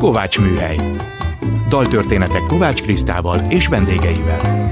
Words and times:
Kovács 0.00 0.38
Műhely. 0.38 0.78
Daltörténetek 1.68 2.42
Kovács 2.48 2.82
Krisztával 2.82 3.38
és 3.48 3.66
vendégeivel. 3.66 4.70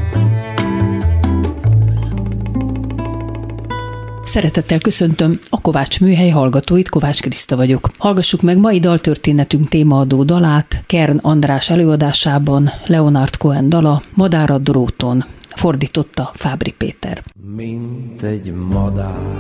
Szeretettel 4.25 4.79
köszöntöm 4.79 5.39
a 5.51 5.61
Kovács 5.61 6.01
Műhely 6.01 6.29
hallgatóit, 6.29 6.89
Kovács 6.89 7.21
Kriszta 7.21 7.57
vagyok. 7.57 7.89
Hallgassuk 7.99 8.43
meg 8.43 8.59
mai 8.59 8.79
daltörténetünk 8.79 9.69
témaadó 9.69 10.23
dalát, 10.23 10.83
Kern 10.87 11.19
András 11.23 11.71
előadásában 11.71 12.71
Leonard 12.87 13.37
Cohen 13.37 13.69
dala, 13.69 14.03
Madár 14.15 14.61
dróton, 14.61 15.25
fordította 15.55 16.31
Fábri 16.35 16.75
Péter. 16.79 17.23
Mint 17.57 18.23
egy 18.23 18.53
madár, 18.69 19.37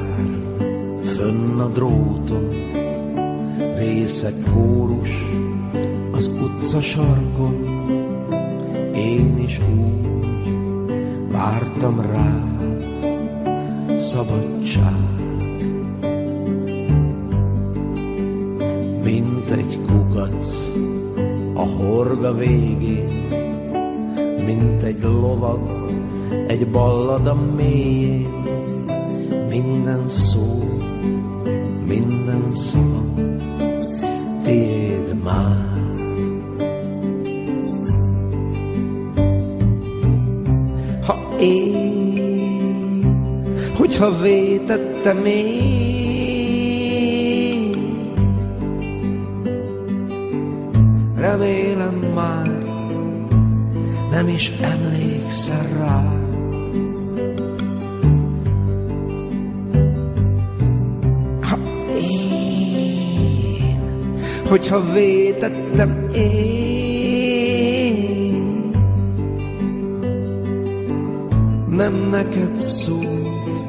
fönn 1.04 1.58
a 1.58 1.68
dróton, 1.68 2.48
részek 3.76 4.34
kórus 4.52 5.24
az 6.34 6.42
utca 6.42 6.80
sarkon, 6.80 7.64
én 8.94 9.38
is 9.38 9.60
úgy 9.74 9.98
vártam 11.30 12.00
rá, 12.00 12.44
szabadság. 13.96 14.94
Mint 19.02 19.50
egy 19.50 19.78
kukac 19.86 20.68
a 21.54 21.62
horga 21.62 22.34
végén, 22.34 23.28
mint 24.46 24.82
egy 24.82 25.02
lovag 25.02 25.60
egy 26.46 26.68
ballada 26.68 27.36
mélyén, 27.56 28.26
minden 29.48 30.08
szó, 30.08 30.62
minden 31.86 32.54
szava 32.54 33.04
tiéd 34.42 35.22
már. 35.22 35.77
Én, 41.40 43.16
hogyha 43.76 44.20
vétettem 44.20 45.24
én, 45.24 45.68
remélem 51.16 51.94
már 52.14 52.62
nem 54.10 54.28
is 54.28 54.52
emlékszel 54.60 55.66
rá. 55.78 56.18
hogyha 64.48 64.92
vétettem 64.92 66.08
én. 66.14 66.57
Nem 71.90 72.10
neked 72.10 72.56
szólt, 72.56 73.64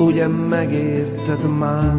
ugye 0.00 0.28
megérted 0.28 1.58
már, 1.58 1.94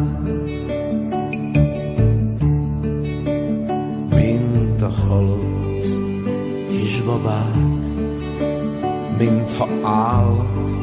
mint 4.14 4.82
a 4.82 4.88
halott 4.88 5.86
kisbabák, 6.68 7.54
mintha 9.18 9.68
állat 9.82 10.74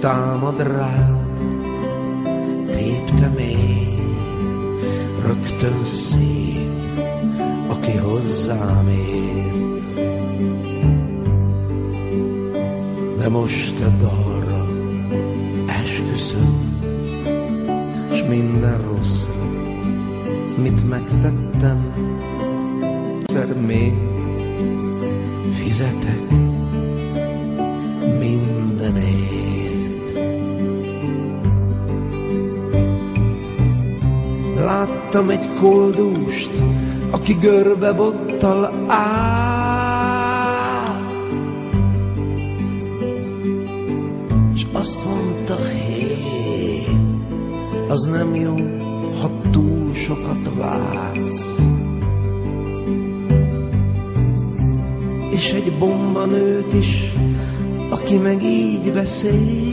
támad 0.00 0.60
rád, 0.62 1.40
téptem 2.70 3.38
én 3.38 4.16
rögtön 5.22 5.84
szép, 5.84 6.80
aki 7.68 7.96
hozzám 7.96 8.88
ért. 8.88 9.33
De 13.24 13.30
most 13.30 13.80
a 13.80 13.88
dalra 13.88 14.66
esküszöm, 15.66 16.80
s 18.12 18.22
minden 18.22 18.82
rosszra, 18.82 19.44
mit 20.62 20.88
megtettem, 20.88 21.94
egyszer 23.20 23.56
még 23.66 23.92
fizetek 25.52 26.30
mindenért. 28.18 30.12
Láttam 34.56 35.30
egy 35.30 35.48
koldúst, 35.60 36.62
aki 37.10 37.32
görbe 37.40 37.92
bottal 37.92 38.84
áll. 38.86 39.13
Az 47.94 48.04
nem 48.04 48.34
jó, 48.34 48.54
ha 49.20 49.30
túl 49.50 49.94
sokat 49.94 50.54
vársz. 50.54 51.54
És 55.30 55.52
egy 55.52 55.72
bomba 55.78 56.24
nőt 56.24 56.72
is, 56.72 57.12
aki 57.90 58.16
meg 58.16 58.42
így 58.42 58.92
beszél. 58.92 59.63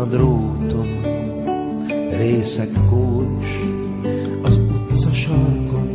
A 0.00 0.04
dróton, 0.04 0.88
részek 2.10 2.68
kócs 2.90 3.46
az 4.42 4.56
utca 4.56 5.12
sarkon, 5.12 5.88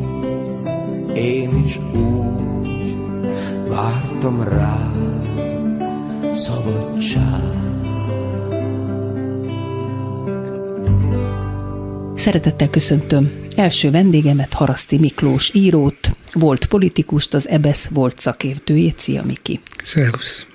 én 1.16 1.63
is 1.66 1.79
úgy 1.93 2.95
vártam 3.67 4.44
rád, 4.44 5.25
szabadság. 6.33 7.44
Szeretettel 12.15 12.69
köszöntöm 12.69 13.31
első 13.55 13.91
vendégemet, 13.91 14.53
Haraszti 14.53 14.97
Miklós 14.97 15.53
írót, 15.53 16.15
volt 16.33 16.65
politikust, 16.65 17.33
az 17.33 17.47
EBESZ 17.47 17.88
volt 17.88 18.19
szakértőjét. 18.19 18.99
Szia, 18.99 19.23
Miki! 19.23 19.59
Szervusz! 19.83 20.45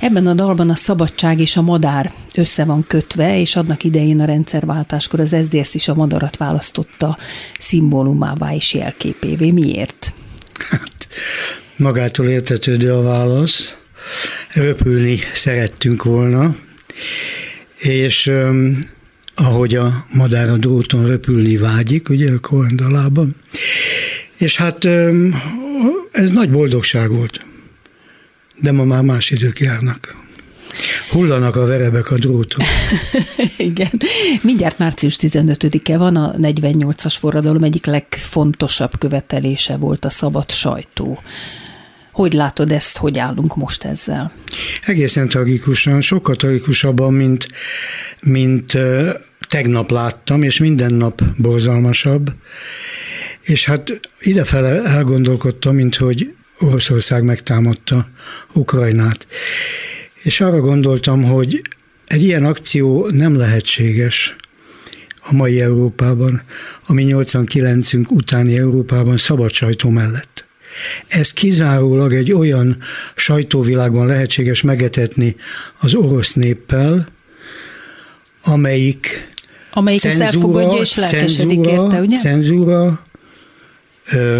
Ebben 0.00 0.26
a 0.26 0.34
dalban 0.34 0.70
a 0.70 0.74
szabadság 0.74 1.40
és 1.40 1.56
a 1.56 1.62
madár 1.62 2.12
össze 2.38 2.64
van 2.64 2.84
kötve, 2.86 3.40
és 3.40 3.56
adnak 3.56 3.84
idején 3.84 4.20
a 4.20 4.24
rendszerváltáskor 4.24 5.20
az 5.20 5.36
SZDSZ 5.42 5.74
is 5.74 5.88
a 5.88 5.94
madarat 5.94 6.36
választotta 6.36 7.18
szimbólumává 7.58 8.54
és 8.54 8.74
jelképévé. 8.74 9.50
Miért? 9.50 10.14
Hát, 10.58 11.08
magától 11.76 12.28
értetődő 12.28 12.92
a 12.92 13.02
válasz. 13.02 13.74
Röpülni 14.52 15.18
szerettünk 15.32 16.02
volna, 16.04 16.56
és 17.78 18.32
ahogy 19.34 19.74
a 19.74 20.04
madár 20.14 20.48
a 20.48 20.56
dróton 20.56 21.06
röpülni 21.06 21.56
vágyik, 21.56 22.08
ugye 22.08 22.32
a 22.32 22.38
Kohen 22.38 22.80
És 24.38 24.56
hát 24.56 24.84
ez 26.12 26.30
nagy 26.30 26.50
boldogság 26.50 27.12
volt. 27.12 27.40
De 28.60 28.72
ma 28.72 28.84
már 28.84 29.02
más 29.02 29.30
idők 29.30 29.60
járnak. 29.60 30.25
Hullanak 31.10 31.56
a 31.56 31.66
verebek 31.66 32.10
a 32.10 32.16
dróton. 32.16 32.64
Igen. 33.56 33.90
Mindjárt 34.42 34.78
március 34.78 35.16
15-e 35.20 35.96
van, 35.98 36.16
a 36.16 36.34
48-as 36.38 37.14
forradalom 37.18 37.62
egyik 37.62 37.86
legfontosabb 37.86 38.98
követelése 38.98 39.76
volt 39.76 40.04
a 40.04 40.10
szabad 40.10 40.50
sajtó. 40.50 41.18
Hogy 42.12 42.32
látod 42.32 42.70
ezt, 42.70 42.96
hogy 42.96 43.18
állunk 43.18 43.56
most 43.56 43.84
ezzel? 43.84 44.32
Egészen 44.86 45.28
tragikusan, 45.28 46.00
sokkal 46.00 46.36
tragikusabban, 46.36 47.12
mint, 47.12 47.46
mint 48.20 48.72
tegnap 49.48 49.90
láttam, 49.90 50.42
és 50.42 50.58
minden 50.58 50.94
nap 50.94 51.22
borzalmasabb. 51.38 52.34
És 53.42 53.64
hát 53.64 54.00
idefele 54.20 54.82
elgondolkodtam, 54.82 55.74
mint 55.74 55.96
hogy 55.96 56.34
Oroszország 56.58 57.22
megtámadta 57.22 58.08
Ukrajnát. 58.54 59.26
És 60.26 60.40
arra 60.40 60.60
gondoltam, 60.60 61.22
hogy 61.22 61.62
egy 62.06 62.22
ilyen 62.22 62.44
akció 62.44 63.08
nem 63.08 63.36
lehetséges 63.36 64.36
a 65.20 65.34
mai 65.34 65.60
Európában, 65.60 66.42
ami 66.86 67.06
89-ünk 67.08 68.08
utáni 68.08 68.58
Európában 68.58 69.16
szabad 69.16 69.50
sajtó 69.50 69.88
mellett. 69.88 70.44
Ez 71.06 71.32
kizárólag 71.32 72.14
egy 72.14 72.32
olyan 72.32 72.76
sajtóvilágban 73.14 74.06
lehetséges 74.06 74.62
megetetni 74.62 75.36
az 75.80 75.94
orosz 75.94 76.32
néppel, 76.32 77.06
amelyik 78.42 79.28
Amelyik 79.70 80.00
cenzúra, 80.00 80.24
ezt 80.24 80.34
elfogadja 80.34 80.80
és 80.80 80.96
lelkesedik 80.96 81.64
cenzúra, 81.64 81.84
érte, 81.84 82.00
ugye? 82.00 82.16
Cenzúra, 82.16 83.05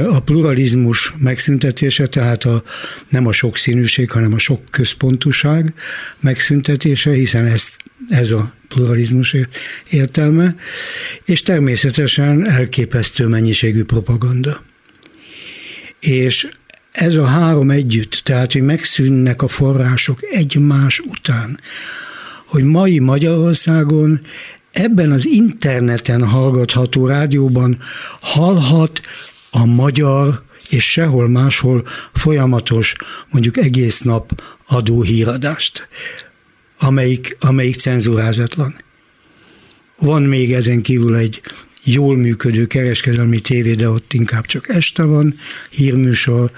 a 0.09 0.21
pluralizmus 0.21 1.15
megszüntetése, 1.19 2.07
tehát 2.07 2.45
a, 2.45 2.63
nem 3.09 3.27
a 3.27 3.33
sokszínűség, 3.33 4.11
hanem 4.11 4.33
a 4.33 4.39
sok 4.39 4.61
központuság 4.71 5.75
megszüntetése, 6.21 7.13
hiszen 7.13 7.47
ez, 7.47 7.69
ez 8.09 8.31
a 8.31 8.55
pluralizmus 8.69 9.37
értelme, 9.91 10.57
és 11.25 11.43
természetesen 11.43 12.51
elképesztő 12.51 13.27
mennyiségű 13.27 13.85
propaganda. 13.85 14.63
És 16.01 16.49
ez 16.93 17.17
a 17.17 17.25
három 17.25 17.71
együtt, 17.71 18.21
tehát 18.25 18.53
hogy 18.53 18.63
megszűnnek 18.63 19.43
a 19.43 19.49
források 19.49 20.19
egymás 20.31 20.99
után, 20.99 21.61
hogy 22.47 22.65
mai 22.65 22.99
Magyarországon 22.99 24.21
ebben 24.73 25.13
az 25.13 25.27
interneten 25.27 26.27
hallgatható 26.27 27.07
rádióban 27.07 27.79
hallhat 28.21 29.01
a 29.57 29.65
magyar 29.65 30.43
és 30.69 30.91
sehol 30.91 31.29
máshol 31.29 31.87
folyamatos, 32.13 32.95
mondjuk 33.31 33.57
egész 33.57 34.01
nap 34.01 34.43
adó 34.67 35.03
híradást, 35.03 35.89
amelyik, 36.79 37.37
amelyik 37.41 37.77
cenzurázatlan. 37.77 38.77
Van 39.99 40.23
még 40.23 40.53
ezen 40.53 40.83
kívül 40.83 41.17
egy 41.17 41.41
jól 41.85 42.17
működő 42.17 42.67
kereskedelmi 42.67 43.41
tévé, 43.41 43.75
de 43.75 43.89
ott 43.89 44.13
inkább 44.13 44.47
csak 44.47 44.69
este 44.69 45.03
van 45.03 45.35
hírműsor, 45.71 46.51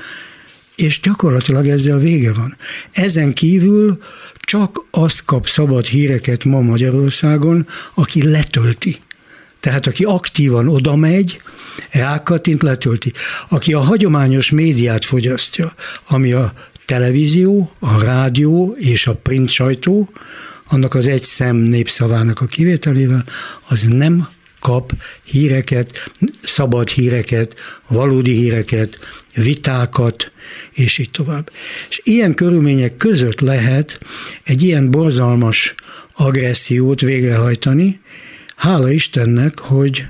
és 0.77 1.01
gyakorlatilag 1.01 1.67
ezzel 1.67 1.99
vége 1.99 2.33
van. 2.33 2.57
Ezen 2.93 3.33
kívül 3.33 4.03
csak 4.35 4.85
azt 4.91 5.25
kap 5.25 5.49
szabad 5.49 5.87
híreket 5.87 6.45
ma 6.45 6.61
Magyarországon, 6.61 7.67
aki 7.95 8.31
letölti. 8.31 8.99
Tehát 9.61 9.87
aki 9.87 10.05
aktívan 10.05 10.69
oda 10.69 10.97
megy, 10.97 11.41
rákattint, 11.91 12.63
letölti. 12.63 13.13
Aki 13.49 13.73
a 13.73 13.81
hagyományos 13.81 14.51
médiát 14.51 15.05
fogyasztja, 15.05 15.75
ami 16.09 16.33
a 16.33 16.53
televízió, 16.85 17.73
a 17.79 18.03
rádió 18.03 18.77
és 18.79 19.07
a 19.07 19.15
print 19.15 19.49
sajtó, 19.49 20.11
annak 20.69 20.95
az 20.95 21.07
egy 21.07 21.23
szem 21.23 21.57
népszavának 21.57 22.41
a 22.41 22.47
kivételével, 22.47 23.25
az 23.69 23.83
nem 23.83 24.29
kap 24.61 24.93
híreket, 25.25 26.11
szabad 26.43 26.89
híreket, 26.89 27.55
valódi 27.89 28.33
híreket, 28.33 28.99
vitákat, 29.35 30.33
és 30.73 30.99
így 30.99 31.11
tovább. 31.11 31.51
És 31.89 32.01
ilyen 32.05 32.35
körülmények 32.35 32.97
között 32.97 33.41
lehet 33.41 33.99
egy 34.45 34.63
ilyen 34.63 34.91
borzalmas 34.91 35.75
agressziót 36.15 37.01
végrehajtani, 37.01 38.01
hála 38.59 38.91
Istennek, 38.91 39.59
hogy 39.59 40.07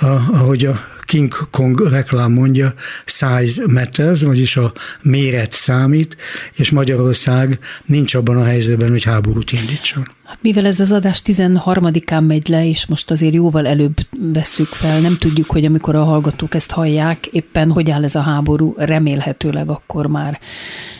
a, 0.00 0.06
ahogy 0.06 0.64
a 0.64 0.80
King 1.12 1.48
Kong 1.50 1.88
reklám 1.88 2.32
mondja, 2.32 2.74
size 3.04 3.62
matters, 3.72 4.22
vagyis 4.22 4.56
a 4.56 4.72
méret 5.02 5.52
számít, 5.52 6.16
és 6.56 6.70
Magyarország 6.70 7.58
nincs 7.84 8.14
abban 8.14 8.36
a 8.36 8.44
helyzetben, 8.44 8.90
hogy 8.90 9.02
háborút 9.02 9.52
indítson. 9.52 10.06
Hát 10.24 10.38
mivel 10.40 10.66
ez 10.66 10.80
az 10.80 10.92
adás 10.92 11.22
13-án 11.24 12.26
megy 12.26 12.48
le, 12.48 12.68
és 12.68 12.86
most 12.86 13.10
azért 13.10 13.34
jóval 13.34 13.66
előbb 13.66 13.96
vesszük 14.32 14.66
fel, 14.66 15.00
nem 15.00 15.16
tudjuk, 15.16 15.50
hogy 15.50 15.64
amikor 15.64 15.94
a 15.94 16.04
hallgatók 16.04 16.54
ezt 16.54 16.70
hallják, 16.70 17.26
éppen 17.26 17.70
hogy 17.70 17.90
áll 17.90 18.04
ez 18.04 18.14
a 18.14 18.20
háború, 18.20 18.74
remélhetőleg 18.76 19.70
akkor 19.70 20.06
már 20.06 20.40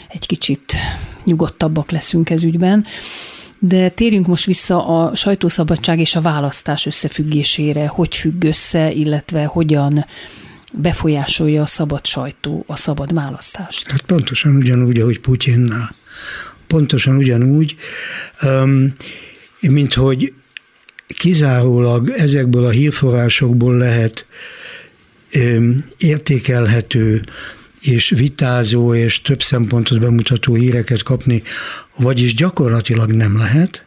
egy 0.09 0.27
kicsit 0.27 0.77
nyugodtabbak 1.25 1.91
leszünk 1.91 2.31
ez 2.31 2.43
ügyben. 2.43 2.85
De 3.65 3.89
térjünk 3.89 4.27
most 4.27 4.45
vissza 4.45 4.87
a 4.87 5.17
sajtószabadság 5.17 5.99
és 5.99 6.15
a 6.15 6.21
választás 6.21 6.87
összefüggésére, 6.87 7.87
hogy 7.87 8.17
függ 8.17 8.45
össze, 8.45 8.91
illetve 8.91 9.45
hogyan 9.45 10.07
befolyásolja 10.73 11.63
a 11.63 11.67
szabad 11.67 12.07
sajtó 12.07 12.65
a 12.67 12.77
szabad 12.77 13.15
választást. 13.15 13.91
Hát 13.91 14.03
pontosan 14.03 14.57
ugyanúgy, 14.57 15.01
ahogy 15.01 15.21
Putyinnál. 15.21 15.95
Pontosan 16.67 17.17
ugyanúgy, 17.17 17.77
mint 19.61 19.93
hogy 19.93 20.33
kizárólag 21.07 22.09
ezekből 22.17 22.65
a 22.65 22.71
hírforrásokból 22.71 23.77
lehet 23.77 24.27
értékelhető 25.99 27.23
és 27.81 28.09
vitázó 28.17 28.95
és 28.95 29.23
több 29.23 29.43
szempontot 29.43 30.01
bemutató 30.01 30.55
híreket 30.55 31.03
kapni, 31.03 31.43
vagyis 31.97 32.35
gyakorlatilag 32.35 33.11
nem 33.11 33.37
lehet. 33.37 33.85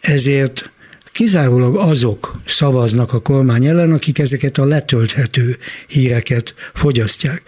Ezért 0.00 0.70
kizárólag 1.12 1.76
azok 1.76 2.40
szavaznak 2.46 3.12
a 3.12 3.20
kormány 3.20 3.66
ellen, 3.66 3.92
akik 3.92 4.18
ezeket 4.18 4.58
a 4.58 4.64
letölthető 4.64 5.56
híreket 5.86 6.54
fogyasztják. 6.74 7.42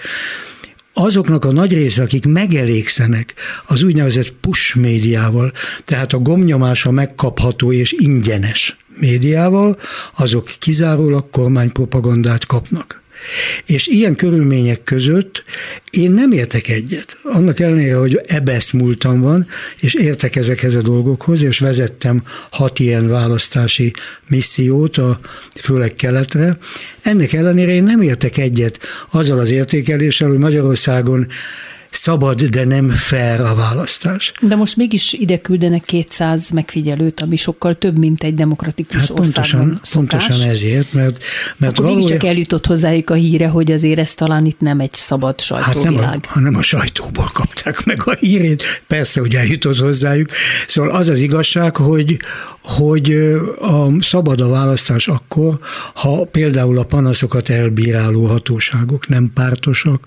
Azoknak 0.92 1.44
a 1.44 1.52
nagy 1.52 1.72
része, 1.72 2.02
akik 2.02 2.26
megelégszenek 2.26 3.34
az 3.66 3.82
úgynevezett 3.82 4.32
push 4.32 4.76
médiával, 4.76 5.52
tehát 5.84 6.12
a 6.12 6.19
gomnyomása 6.19 6.90
megkapható 6.90 7.72
és 7.72 7.92
ingyenes 7.92 8.76
médiával, 9.00 9.76
azok 10.16 10.50
kizárólag 10.58 11.30
kormánypropagandát 11.30 12.46
kapnak. 12.46 13.02
És 13.67 13.87
ilyen 13.87 14.15
körülmények 14.15 14.82
között 14.82 15.44
én 15.91 16.11
nem 16.11 16.32
értek 16.32 16.69
egyet. 16.69 17.19
Annak 17.23 17.61
ellenére, 17.61 17.94
hogy 17.94 18.20
ebesz 18.26 18.70
múltam 18.70 19.20
van, 19.20 19.47
és 19.81 19.94
értek 19.94 20.37
ezekhez 20.37 20.75
a 20.75 20.82
dolgokhoz, 20.82 21.43
és 21.43 21.59
vezettem 21.59 22.23
hat 22.50 22.79
ilyen 22.79 23.09
választási 23.09 23.93
missziót, 24.29 24.97
a, 24.97 25.20
főleg 25.61 25.94
keletre. 25.94 26.59
Ennek 27.03 27.32
ellenére 27.32 27.73
én 27.73 27.85
nem 27.85 28.00
értek 28.00 28.37
egyet 28.37 28.79
azzal 29.11 29.38
az 29.38 29.50
értékeléssel, 29.50 30.29
hogy 30.29 30.38
Magyarországon 30.38 31.26
szabad, 31.90 32.43
de 32.43 32.64
nem 32.64 32.88
fair 32.88 33.40
a 33.40 33.55
választás. 33.55 34.32
De 34.40 34.56
most 34.56 34.76
mégis 34.76 35.12
ide 35.12 35.38
küldenek 35.38 35.85
200 35.85 36.50
megfigyelőt, 36.50 37.20
ami 37.20 37.37
sokkal 37.37 37.75
több, 37.75 37.99
mint 37.99 38.25
egy 38.25 38.35
demokratikus 38.35 38.96
hát 38.96 39.12
pontosan, 39.12 39.81
szokás. 39.82 40.19
pontosan 40.19 40.49
ezért, 40.49 40.93
mert, 40.93 41.19
mert 41.56 41.73
Akkor 41.73 41.85
valójában... 41.85 41.94
mégiscsak 41.94 42.25
eljutott 42.25 42.67
hozzájuk 42.67 43.11
a 43.11 43.14
híre, 43.14 43.49
hogy 43.49 43.73
azért 43.73 43.99
ez 43.99 44.14
talán 44.14 44.46
itt 44.46 44.61
nem 44.61 44.81
egy 44.81 44.94
szabad 44.94 45.40
sajtóvilág. 45.40 46.05
Hát 46.05 46.12
nem 46.12 46.20
a, 46.23 46.32
hanem 46.32 46.55
a 46.56 46.62
sajtóból 46.62 47.31
kapták 47.32 47.85
meg 47.85 48.02
a 48.05 48.12
hírét, 48.12 48.82
persze, 48.87 49.20
hogy 49.20 49.35
eljutott 49.35 49.79
hozzájuk. 49.79 50.29
Szóval 50.69 50.90
az 50.90 51.08
az 51.08 51.20
igazság, 51.20 51.76
hogy, 51.76 52.17
hogy 52.62 53.12
a 53.61 54.02
szabad 54.02 54.40
a 54.40 54.49
választás 54.49 55.08
akkor, 55.08 55.58
ha 55.94 56.25
például 56.25 56.79
a 56.79 56.85
panaszokat 56.85 57.49
elbíráló 57.49 58.26
hatóságok 58.26 59.09
nem 59.09 59.30
pártosak, 59.35 60.07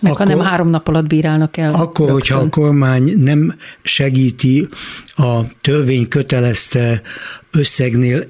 meg 0.00 0.12
akkor, 0.12 0.26
ha 0.26 0.34
nem 0.34 0.44
három 0.44 0.68
nap 0.68 0.88
alatt 0.88 1.06
bírálnak 1.06 1.56
el. 1.56 1.70
Akkor, 1.70 2.06
rögtön. 2.06 2.12
hogyha 2.12 2.38
a 2.38 2.48
kormány 2.48 3.12
nem 3.16 3.54
segíti 3.82 4.68
a 5.14 5.40
törvény 5.60 6.08
kötelezte 6.08 7.02
összegnél 7.50 8.24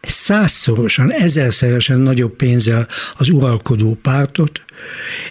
százszorosan, 0.00 1.12
ezerszeresen 1.12 1.98
nagyobb 1.98 2.36
pénzzel 2.36 2.86
az 3.16 3.28
uralkodó 3.28 3.98
pártot, 4.02 4.60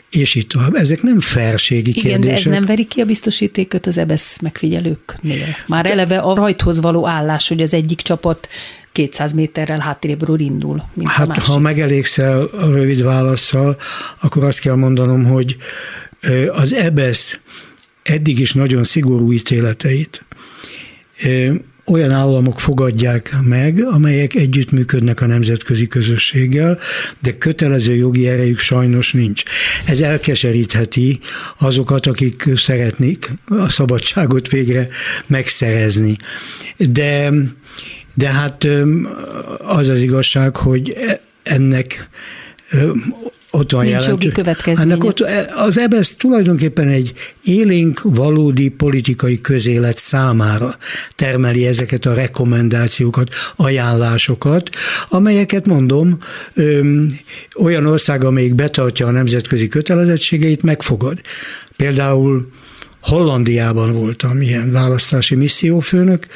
és 0.09 0.35
itt 0.35 0.49
tovább. 0.49 0.75
Ezek 0.75 1.01
nem 1.01 1.19
felségi 1.19 1.89
Igen, 1.89 2.03
kérdések. 2.03 2.43
de 2.43 2.49
ez 2.49 2.57
nem 2.57 2.65
veri 2.65 2.85
ki 2.85 3.01
a 3.01 3.05
biztosítékot 3.05 3.85
az 3.85 3.97
EBSZ 3.97 4.39
megfigyelőknél. 4.41 5.45
Már 5.67 5.85
eleve 5.85 6.17
a 6.19 6.35
rajthoz 6.35 6.79
való 6.79 7.07
állás, 7.07 7.47
hogy 7.47 7.61
az 7.61 7.73
egyik 7.73 8.01
csapat 8.01 8.47
200 8.91 9.33
méterrel 9.33 9.79
hátrébről 9.79 10.39
indul, 10.39 10.83
mint 10.93 11.09
hát, 11.09 11.25
a 11.25 11.29
másik. 11.29 11.43
ha 11.43 11.59
megelégszel 11.59 12.43
a 12.43 12.65
rövid 12.65 13.03
válaszsal, 13.03 13.77
akkor 14.21 14.43
azt 14.43 14.59
kell 14.59 14.75
mondanom, 14.75 15.23
hogy 15.23 15.57
az 16.51 16.73
EBSZ 16.73 17.39
eddig 18.03 18.39
is 18.39 18.53
nagyon 18.53 18.83
szigorú 18.83 19.31
ítéleteit 19.31 20.25
olyan 21.85 22.11
államok 22.11 22.59
fogadják 22.59 23.35
meg, 23.43 23.83
amelyek 23.85 24.35
együttműködnek 24.35 25.21
a 25.21 25.25
nemzetközi 25.25 25.87
közösséggel, 25.87 26.79
de 27.19 27.37
kötelező 27.37 27.95
jogi 27.95 28.27
erejük 28.27 28.59
sajnos 28.59 29.11
nincs. 29.13 29.43
Ez 29.85 30.01
elkeserítheti 30.01 31.19
azokat, 31.59 32.05
akik 32.05 32.49
szeretnék 32.55 33.31
a 33.47 33.69
szabadságot 33.69 34.49
végre 34.49 34.87
megszerezni. 35.27 36.15
De 36.77 37.31
de 38.13 38.27
hát 38.27 38.67
az 39.57 39.87
az 39.87 40.01
igazság, 40.01 40.55
hogy 40.55 40.89
e, 40.89 41.21
ennek 41.43 42.09
ott 43.51 43.71
van 43.71 43.81
Nincs 43.81 43.93
jelentő. 43.93 44.11
jogi 44.11 44.29
következménye. 44.29 44.91
Ennek 44.93 45.03
ott, 45.03 45.19
az 45.55 45.77
EBSZ 45.77 46.15
tulajdonképpen 46.15 46.87
egy 46.87 47.13
élénk, 47.43 48.01
valódi 48.03 48.69
politikai 48.69 49.41
közélet 49.41 49.97
számára 49.97 50.77
termeli 51.15 51.67
ezeket 51.67 52.05
a 52.05 52.13
rekomendációkat, 52.13 53.33
ajánlásokat, 53.55 54.69
amelyeket 55.09 55.67
mondom, 55.67 56.17
ö, 56.53 56.99
olyan 57.55 57.85
ország, 57.85 58.23
amelyik 58.23 58.55
betartja 58.55 59.07
a 59.07 59.11
nemzetközi 59.11 59.67
kötelezettségeit, 59.67 60.63
megfogad. 60.63 61.19
Például 61.75 62.51
Hollandiában 63.01 63.93
voltam 63.93 64.41
ilyen 64.41 64.71
választási 64.71 65.35
missziófőnök, 65.35 66.27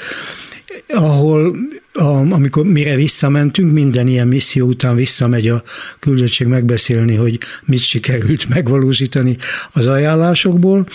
ahol 0.87 1.55
a, 1.93 2.33
amikor 2.33 2.65
mire 2.65 2.95
visszamentünk, 2.95 3.73
minden 3.73 4.07
ilyen 4.07 4.27
misszió 4.27 4.67
után 4.67 4.95
visszamegy 4.95 5.47
a 5.47 5.63
küldöttség 5.99 6.47
megbeszélni, 6.47 7.15
hogy 7.15 7.39
mit 7.65 7.79
sikerült 7.79 8.49
megvalósítani 8.55 9.35
az 9.73 9.85
ajánlásokból. 9.85 10.85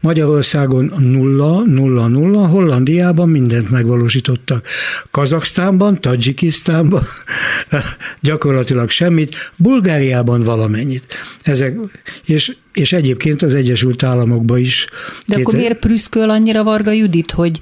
Magyarországon 0.00 0.92
nulla, 0.98 1.62
nulla, 1.64 2.06
nulla, 2.06 2.46
Hollandiában 2.46 3.28
mindent 3.28 3.70
megvalósítottak. 3.70 4.66
Kazaksztánban, 5.10 6.00
Tadzsikisztánban 6.00 7.02
gyakorlatilag 8.20 8.90
semmit, 8.90 9.52
Bulgáriában 9.56 10.42
valamennyit. 10.42 11.14
Ezek, 11.42 11.76
és, 12.26 12.56
és 12.72 12.92
egyébként 12.92 13.42
az 13.42 13.54
Egyesült 13.54 14.02
Államokban 14.02 14.58
is. 14.58 14.86
De 15.26 15.34
két... 15.34 15.44
akkor 15.44 15.58
miért 15.58 15.78
prüszköl 15.78 16.30
annyira 16.30 16.64
Varga 16.64 16.92
Judit, 16.92 17.30
hogy 17.30 17.60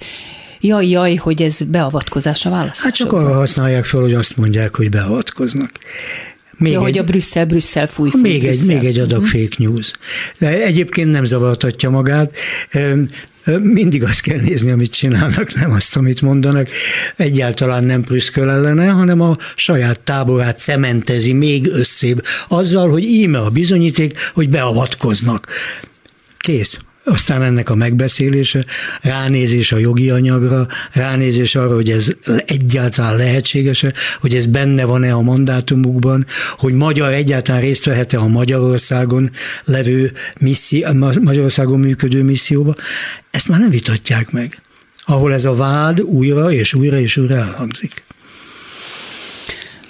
jaj, 0.61 0.89
jaj, 0.89 1.15
hogy 1.15 1.43
ez 1.43 1.63
beavatkozás 1.63 2.47
a 2.47 2.51
választásokban. 2.51 2.91
Hát 2.91 2.95
csak 2.95 3.13
arra 3.13 3.39
használják 3.39 3.85
fel, 3.85 4.01
hogy 4.01 4.15
azt 4.15 4.37
mondják, 4.37 4.77
hogy 4.77 4.89
beavatkoznak. 4.89 5.71
Még 6.59 6.73
ja, 6.73 6.79
egy, 6.79 6.85
hogy 6.85 6.99
a 6.99 7.05
Brüsszel, 7.05 7.47
Brüsszel 7.47 7.87
fúj, 7.87 8.11
fúj 8.11 8.21
még, 8.21 8.43
Brüsszel. 8.43 8.69
egy, 8.69 8.75
még 8.75 8.85
egy 8.85 8.99
adag 8.99 9.23
uh-huh. 9.23 9.41
fake 9.41 9.57
news. 9.59 9.93
De 10.39 10.63
egyébként 10.63 11.11
nem 11.11 11.25
zavartatja 11.25 11.91
magát. 11.91 12.37
Mindig 13.61 14.03
azt 14.03 14.21
kell 14.21 14.41
nézni, 14.41 14.71
amit 14.71 14.93
csinálnak, 14.93 15.55
nem 15.55 15.71
azt, 15.71 15.97
amit 15.97 16.23
mondanak. 16.23 16.69
Egyáltalán 17.17 17.85
nem 17.85 18.03
prüszköl 18.03 18.51
ellene, 18.51 18.87
hanem 18.87 19.21
a 19.21 19.37
saját 19.57 20.01
táborát 20.01 20.59
cementezi 20.59 21.33
még 21.33 21.69
összébb 21.73 22.25
azzal, 22.49 22.91
hogy 22.91 23.05
íme 23.05 23.39
a 23.39 23.51
bizonyíték, 23.51 24.19
hogy 24.35 24.49
beavatkoznak. 24.49 25.49
Kész 26.39 26.79
aztán 27.07 27.43
ennek 27.43 27.71
a 27.71 27.75
megbeszélése, 27.75 28.65
ránézés 29.03 29.73
a 29.73 29.79
jogi 29.79 30.11
anyagra, 30.11 30.67
ránézés 30.93 31.55
arra, 31.55 31.75
hogy 31.75 31.91
ez 31.91 32.09
egyáltalán 32.45 33.17
lehetséges-e, 33.17 33.93
hogy 34.21 34.35
ez 34.35 34.47
benne 34.47 34.85
van-e 34.85 35.13
a 35.13 35.21
mandátumukban, 35.21 36.25
hogy 36.57 36.73
magyar 36.73 37.13
egyáltalán 37.13 37.61
részt 37.61 37.85
vehet-e 37.85 38.19
a 38.19 38.27
Magyarországon 38.27 39.31
levő 39.65 40.13
misszi, 40.41 40.87
Magyarországon 41.21 41.81
működő 41.81 42.23
misszióba, 42.23 42.75
ezt 43.31 43.49
már 43.49 43.59
nem 43.59 43.71
vitatják 43.71 44.31
meg. 44.31 44.61
Ahol 45.05 45.33
ez 45.33 45.45
a 45.45 45.55
vád 45.55 46.01
újra 46.01 46.53
és 46.53 46.75
újra 46.75 46.99
és 46.99 47.17
újra 47.17 47.35
elhangzik. 47.35 48.05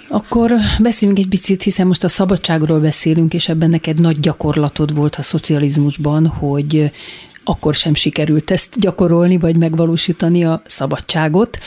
Akkor 0.09 0.51
beszéljünk 0.79 1.19
egy 1.19 1.27
picit, 1.27 1.63
hiszen 1.63 1.87
most 1.87 2.03
a 2.03 2.07
szabadságról 2.07 2.79
beszélünk, 2.79 3.33
és 3.33 3.49
ebben 3.49 3.69
neked 3.69 4.01
nagy 4.01 4.19
gyakorlatod 4.19 4.95
volt 4.95 5.15
a 5.15 5.21
szocializmusban, 5.21 6.27
hogy 6.27 6.91
akkor 7.43 7.75
sem 7.75 7.93
sikerült 7.93 8.51
ezt 8.51 8.79
gyakorolni, 8.79 9.37
vagy 9.37 9.57
megvalósítani 9.57 10.45
a 10.45 10.61
szabadságot. 10.65 11.57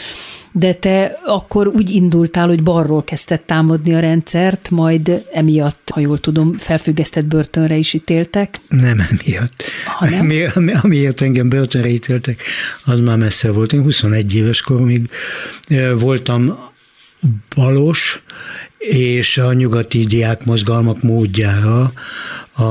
De 0.53 0.75
te 0.75 1.19
akkor 1.25 1.67
úgy 1.67 1.91
indultál, 1.91 2.49
hogy 2.49 2.63
balról 2.63 3.05
kezdett 3.05 3.47
támadni 3.47 3.95
a 3.95 4.01
rendszert, 4.01 4.71
majd 4.71 5.25
emiatt, 5.33 5.91
ha 5.93 6.01
jól 6.01 6.19
tudom, 6.21 6.59
felfüggesztett 6.59 7.25
börtönre 7.25 7.77
is 7.77 7.93
ítéltek. 7.93 8.57
Nem 8.69 9.07
emiatt. 9.11 9.63
Ha 9.85 10.09
nem? 10.09 10.21
Ami, 10.21 10.45
ami, 10.55 10.73
amiért 10.83 11.21
engem 11.21 11.49
börtönre 11.49 11.89
ítéltek, 11.89 12.43
az 12.85 13.01
már 13.01 13.17
messze 13.17 13.53
volt. 13.53 13.73
Én 13.73 13.83
21 13.83 14.35
éves 14.35 14.61
koromig 14.61 15.09
voltam 15.99 16.70
balos, 17.57 18.23
és 18.79 19.39
a 19.39 19.53
nyugati 19.53 20.05
diákmozgalmak 20.05 21.03
módjára 21.03 21.93
a, 22.57 22.62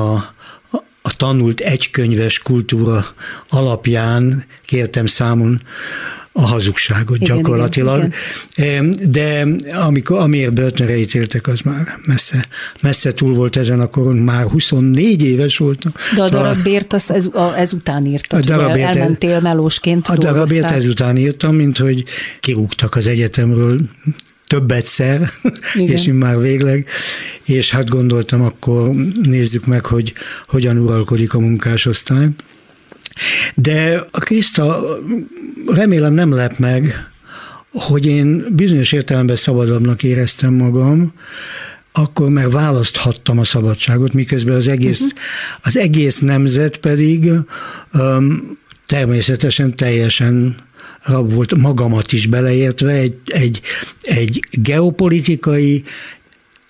a 1.01 1.15
tanult 1.17 1.59
egykönyves 1.59 2.39
kultúra 2.39 3.05
alapján 3.49 4.45
kértem 4.65 5.05
számon 5.05 5.61
a 6.31 6.41
hazugságot 6.41 7.21
igen, 7.21 7.35
gyakorlatilag. 7.35 8.13
Igen, 8.55 8.85
igen. 8.85 9.11
De 9.11 9.47
amikor, 9.75 10.19
amiért 10.19 10.53
börtönre 10.53 10.97
ítéltek, 10.97 11.47
az 11.47 11.59
már 11.61 11.97
messze, 12.05 12.45
messze 12.81 13.11
túl 13.11 13.33
volt 13.33 13.55
ezen 13.55 13.79
a 13.79 13.87
koron, 13.87 14.15
már 14.15 14.45
24 14.45 15.23
éves 15.23 15.57
voltam. 15.57 15.91
De 16.15 16.23
a 16.23 16.29
darabért 16.29 16.93
azt 16.93 17.09
ez, 17.09 17.25
a, 17.25 17.53
ezután 17.57 18.05
írtad, 18.05 18.39
a 18.39 18.43
darabért, 18.43 18.95
elmentél 18.95 19.39
melósként 19.39 20.07
A 20.07 20.17
darabért 20.17 20.71
ezután 20.71 21.17
írtam, 21.17 21.55
mint 21.55 21.77
hogy 21.77 22.03
kirúgtak 22.39 22.95
az 22.95 23.07
egyetemről 23.07 23.79
több 24.49 24.71
egyszer, 24.71 25.29
Igen. 25.75 25.91
és 25.95 26.09
már 26.13 26.39
végleg, 26.39 26.87
és 27.45 27.71
hát 27.71 27.89
gondoltam, 27.89 28.41
akkor 28.41 28.89
nézzük 29.23 29.65
meg, 29.65 29.85
hogy 29.85 30.13
hogyan 30.45 30.77
uralkodik 30.77 31.33
a 31.33 31.39
munkásosztály. 31.39 32.27
De 33.55 34.05
a 34.11 34.19
Kriszta 34.19 34.97
remélem 35.67 36.13
nem 36.13 36.33
lep 36.33 36.57
meg, 36.57 37.07
hogy 37.71 38.05
én 38.05 38.45
bizonyos 38.55 38.91
értelemben 38.91 39.35
szabadabbnak 39.35 40.03
éreztem 40.03 40.53
magam, 40.53 41.13
akkor 41.91 42.29
már 42.29 42.49
választhattam 42.49 43.39
a 43.39 43.43
szabadságot, 43.43 44.13
miközben 44.13 44.55
az 44.55 44.67
egész, 44.67 45.01
uh-huh. 45.01 45.19
az 45.61 45.77
egész 45.77 46.19
nemzet 46.19 46.77
pedig 46.77 47.31
um, 47.93 48.57
természetesen 48.85 49.75
teljesen 49.75 50.55
rab 51.03 51.33
volt 51.33 51.55
magamat 51.55 52.11
is 52.11 52.25
beleértve, 52.25 52.91
egy, 52.91 53.15
egy, 53.25 53.61
egy 54.01 54.39
geopolitikai, 54.51 55.83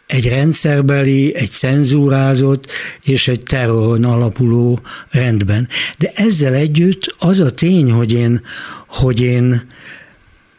egy 0.05 0.27
rendszerbeli, 0.27 1.35
egy 1.35 1.49
cenzúrázott 1.49 2.67
és 3.03 3.27
egy 3.27 3.43
terroron 3.43 4.03
alapuló 4.03 4.79
rendben. 5.11 5.67
De 5.97 6.11
ezzel 6.15 6.53
együtt 6.53 7.15
az 7.19 7.39
a 7.39 7.51
tény, 7.51 7.91
hogy 7.91 8.11
én, 8.11 8.41
hogy 8.87 9.21
én 9.21 9.67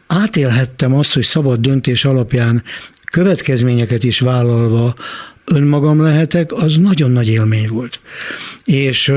átélhettem 0.07 0.93
azt, 0.93 1.13
hogy 1.13 1.23
szabad 1.23 1.59
döntés 1.59 2.05
alapján 2.05 2.63
következményeket 3.11 4.03
is 4.03 4.19
vállalva 4.19 4.95
önmagam 5.45 6.01
lehetek, 6.01 6.53
az 6.53 6.77
nagyon 6.77 7.11
nagy 7.11 7.27
élmény 7.27 7.67
volt. 7.67 7.99
És 8.65 9.13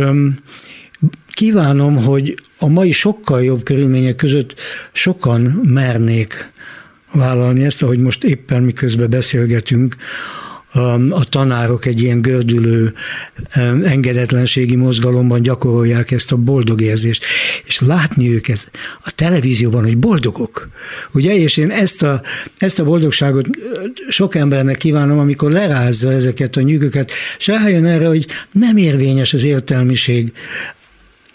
kívánom, 1.35 1.97
hogy 1.97 2.39
a 2.59 2.69
mai 2.69 2.93
sokkal 2.93 3.45
jobb 3.45 3.63
körülmények 3.63 4.17
között 4.17 4.55
sokan 4.93 5.41
mernék 5.65 6.53
vállalni 7.13 7.65
ezt, 7.65 7.83
ahogy 7.83 7.99
most 7.99 8.25
éppen 8.25 8.63
miközben 8.63 9.11
beszélgetünk, 9.11 9.97
a 11.11 11.25
tanárok 11.25 11.87
egy 11.87 12.01
ilyen 12.01 12.21
gördülő 12.21 12.95
engedetlenségi 13.85 14.77
mozgalomban 14.77 15.43
gyakorolják 15.43 16.11
ezt 16.11 16.33
a 16.33 16.37
boldog 16.37 16.81
érzést, 16.81 17.25
és 17.65 17.81
látni 17.81 18.35
őket 18.35 18.71
a 19.05 19.11
televízióban, 19.11 19.83
hogy 19.83 19.99
boldogok, 19.99 20.69
ugye, 21.13 21.37
és 21.37 21.57
én 21.57 21.71
ezt 21.71 22.03
a, 22.03 22.23
ezt 22.59 22.79
a 22.79 22.85
boldogságot 22.85 23.49
sok 24.09 24.35
embernek 24.35 24.77
kívánom, 24.77 25.19
amikor 25.19 25.51
lerázza 25.51 26.13
ezeket 26.13 26.57
a 26.57 26.61
nyűgöket, 26.61 27.11
és 27.39 27.47
rájön 27.47 27.85
erre, 27.85 28.07
hogy 28.07 28.27
nem 28.53 28.77
érvényes 28.77 29.33
az 29.33 29.45
értelmiség 29.45 30.33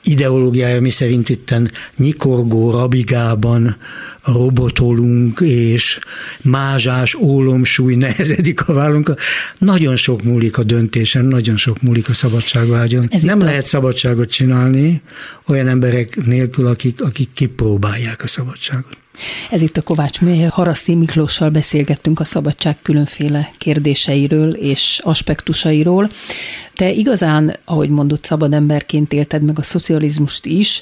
ideológiája, 0.10 0.82
mi 0.82 0.90
szerint 0.90 1.30
itten 1.30 1.72
nyikorgó 1.98 2.72
rabigában 2.72 3.78
robotolunk, 4.24 5.40
és 5.40 6.00
mázsás 6.42 7.16
ólomsúly 7.16 7.96
nehezedik 7.96 8.68
a 8.68 8.74
vállunkra. 8.74 9.14
Nagyon 9.58 9.96
sok 9.96 10.24
múlik 10.24 10.58
a 10.58 10.64
döntésen, 10.64 11.26
nagyon 11.26 11.58
sok 11.58 11.82
múlik 11.82 12.10
a 12.10 12.14
szabadságvágyon. 12.14 13.08
Ez 13.10 13.22
Nem 13.22 13.40
lehet 13.40 13.64
a... 13.64 13.68
szabadságot 13.68 14.32
csinálni 14.32 15.02
olyan 15.48 15.68
emberek 15.68 16.26
nélkül, 16.26 16.68
akik, 16.68 17.02
akik 17.02 17.30
kipróbálják 17.34 18.24
a 18.24 18.28
szabadságot. 18.28 18.98
Ez 19.50 19.62
itt 19.62 19.78
a 19.78 19.82
Kovács 19.82 20.22
Műhely. 20.22 20.48
Haraszti 20.48 20.96
Miklóssal 20.96 21.50
beszélgettünk 21.50 22.20
a 22.20 22.24
szabadság 22.24 22.78
különféle 22.82 23.52
kérdéseiről 23.58 24.54
és 24.54 25.00
aspektusairól. 25.04 26.12
Te 26.74 26.92
igazán, 26.92 27.58
ahogy 27.66 27.90
mondott, 27.90 28.24
szabad 28.24 28.54
emberként 28.54 29.14
élted 29.14 29.44
meg 29.44 29.60
a 29.60 29.64
szocializmust 29.64 30.46
is, 30.46 30.82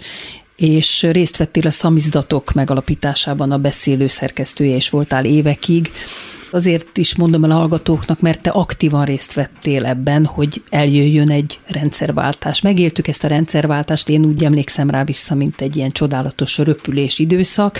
és 0.57 1.01
részt 1.11 1.37
vettél 1.37 1.67
a 1.67 1.71
szamizdatok 1.71 2.53
megalapításában, 2.53 3.51
a 3.51 3.57
beszélő 3.57 4.07
szerkesztője 4.07 4.75
is 4.75 4.89
voltál 4.89 5.25
évekig. 5.25 5.91
Azért 6.51 6.97
is 6.97 7.15
mondom 7.15 7.43
el 7.43 7.51
a 7.51 7.53
hallgatóknak, 7.53 8.19
mert 8.19 8.41
te 8.41 8.49
aktívan 8.49 9.05
részt 9.05 9.33
vettél 9.33 9.85
ebben, 9.85 10.25
hogy 10.25 10.63
eljöjjön 10.69 11.31
egy 11.31 11.59
rendszerváltás. 11.65 12.61
Megéltük 12.61 13.07
ezt 13.07 13.23
a 13.23 13.27
rendszerváltást, 13.27 14.09
én 14.09 14.25
úgy 14.25 14.43
emlékszem 14.43 14.89
rá 14.89 15.03
vissza, 15.03 15.35
mint 15.35 15.61
egy 15.61 15.75
ilyen 15.75 15.91
csodálatos 15.91 16.57
röpülés 16.57 17.19
időszak, 17.19 17.79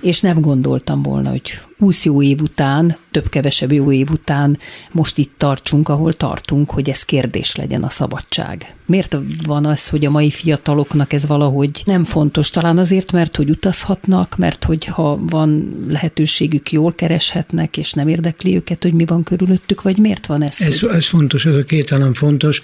és 0.00 0.20
nem 0.20 0.40
gondoltam 0.40 1.02
volna, 1.02 1.30
hogy 1.30 1.60
20 1.78 2.04
jó 2.04 2.22
év 2.22 2.40
után, 2.40 2.96
több-kevesebb 3.10 3.72
jó 3.72 3.92
év 3.92 4.10
után 4.10 4.58
most 4.92 5.18
itt 5.18 5.32
tartsunk, 5.36 5.88
ahol 5.88 6.12
tartunk, 6.12 6.70
hogy 6.70 6.90
ez 6.90 7.02
kérdés 7.02 7.56
legyen 7.56 7.82
a 7.82 7.90
szabadság. 7.90 8.74
Miért 8.86 9.16
van 9.46 9.66
az, 9.66 9.88
hogy 9.88 10.04
a 10.04 10.10
mai 10.10 10.30
fiataloknak 10.30 11.12
ez 11.12 11.26
valahogy 11.26 11.82
nem 11.84 12.04
fontos? 12.04 12.50
Talán 12.50 12.78
azért, 12.78 13.12
mert 13.12 13.36
hogy 13.36 13.50
utazhatnak, 13.50 14.36
mert 14.36 14.64
hogy 14.64 14.84
ha 14.84 15.18
van 15.26 15.76
lehetőségük, 15.88 16.72
jól 16.72 16.94
kereshetnek, 16.94 17.76
és 17.76 17.92
nem 17.92 18.08
érdekli 18.08 18.54
őket, 18.54 18.82
hogy 18.82 18.92
mi 18.92 19.04
van 19.04 19.22
körülöttük, 19.22 19.82
vagy 19.82 19.98
miért 19.98 20.26
van 20.26 20.42
ez? 20.42 20.56
Ez, 20.60 20.82
ez 20.82 21.06
fontos, 21.06 21.46
ez 21.46 21.54
a 21.54 21.64
két 21.64 21.92
elem 21.92 22.14
fontos. 22.14 22.62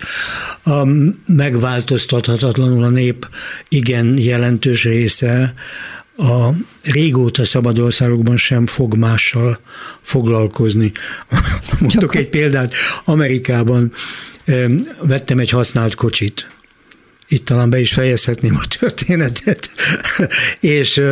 A 0.64 0.86
megváltoztathatatlanul 1.26 2.84
a 2.84 2.88
nép 2.88 3.28
igen 3.68 4.18
jelentős 4.18 4.84
része 4.84 5.54
a 6.16 6.48
régóta 6.82 7.44
szabad 7.44 7.78
országokban 7.78 8.36
sem 8.36 8.66
fog 8.66 8.96
mással 8.96 9.60
foglalkozni. 10.02 10.92
Mondok 11.80 12.00
Csak 12.00 12.14
egy 12.14 12.28
példát. 12.28 12.74
Amerikában 13.04 13.92
vettem 15.02 15.38
egy 15.38 15.50
használt 15.50 15.94
kocsit. 15.94 16.46
Itt 17.28 17.44
talán 17.44 17.70
be 17.70 17.80
is 17.80 17.92
fejezhetném 17.92 18.56
a 18.56 18.66
történetet. 18.78 19.70
és 20.60 21.02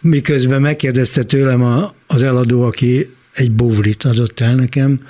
miközben 0.00 0.60
megkérdezte 0.60 1.22
tőlem 1.22 1.62
a, 1.62 1.94
az 2.06 2.22
eladó, 2.22 2.62
aki 2.62 3.14
egy 3.34 3.52
bovlit 3.52 4.02
adott 4.02 4.40
el 4.40 4.54
nekem, 4.54 5.00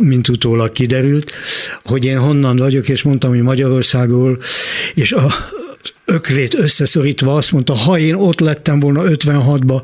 mint 0.00 0.28
utólag 0.28 0.72
kiderült, 0.72 1.32
hogy 1.78 2.04
én 2.04 2.18
honnan 2.18 2.56
vagyok, 2.56 2.88
és 2.88 3.02
mondtam, 3.02 3.30
hogy 3.30 3.42
Magyarországról, 3.42 4.38
és 4.94 5.12
a, 5.12 5.34
öklét 6.12 6.54
összeszorítva 6.54 7.34
azt 7.34 7.52
mondta, 7.52 7.74
ha 7.74 7.98
én 7.98 8.14
ott 8.14 8.40
lettem 8.40 8.80
volna 8.80 9.02
56-ba, 9.04 9.82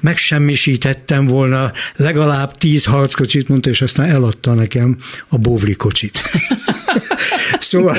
megsemmisítettem 0.00 1.26
volna 1.26 1.72
legalább 1.96 2.58
10 2.58 2.84
harckocsit, 2.84 3.48
mondta, 3.48 3.70
és 3.70 3.82
aztán 3.82 4.08
eladta 4.08 4.54
nekem 4.54 4.96
a 5.28 5.38
bóvli 5.38 5.74
kocsit. 5.74 6.22
szóval, 7.60 7.96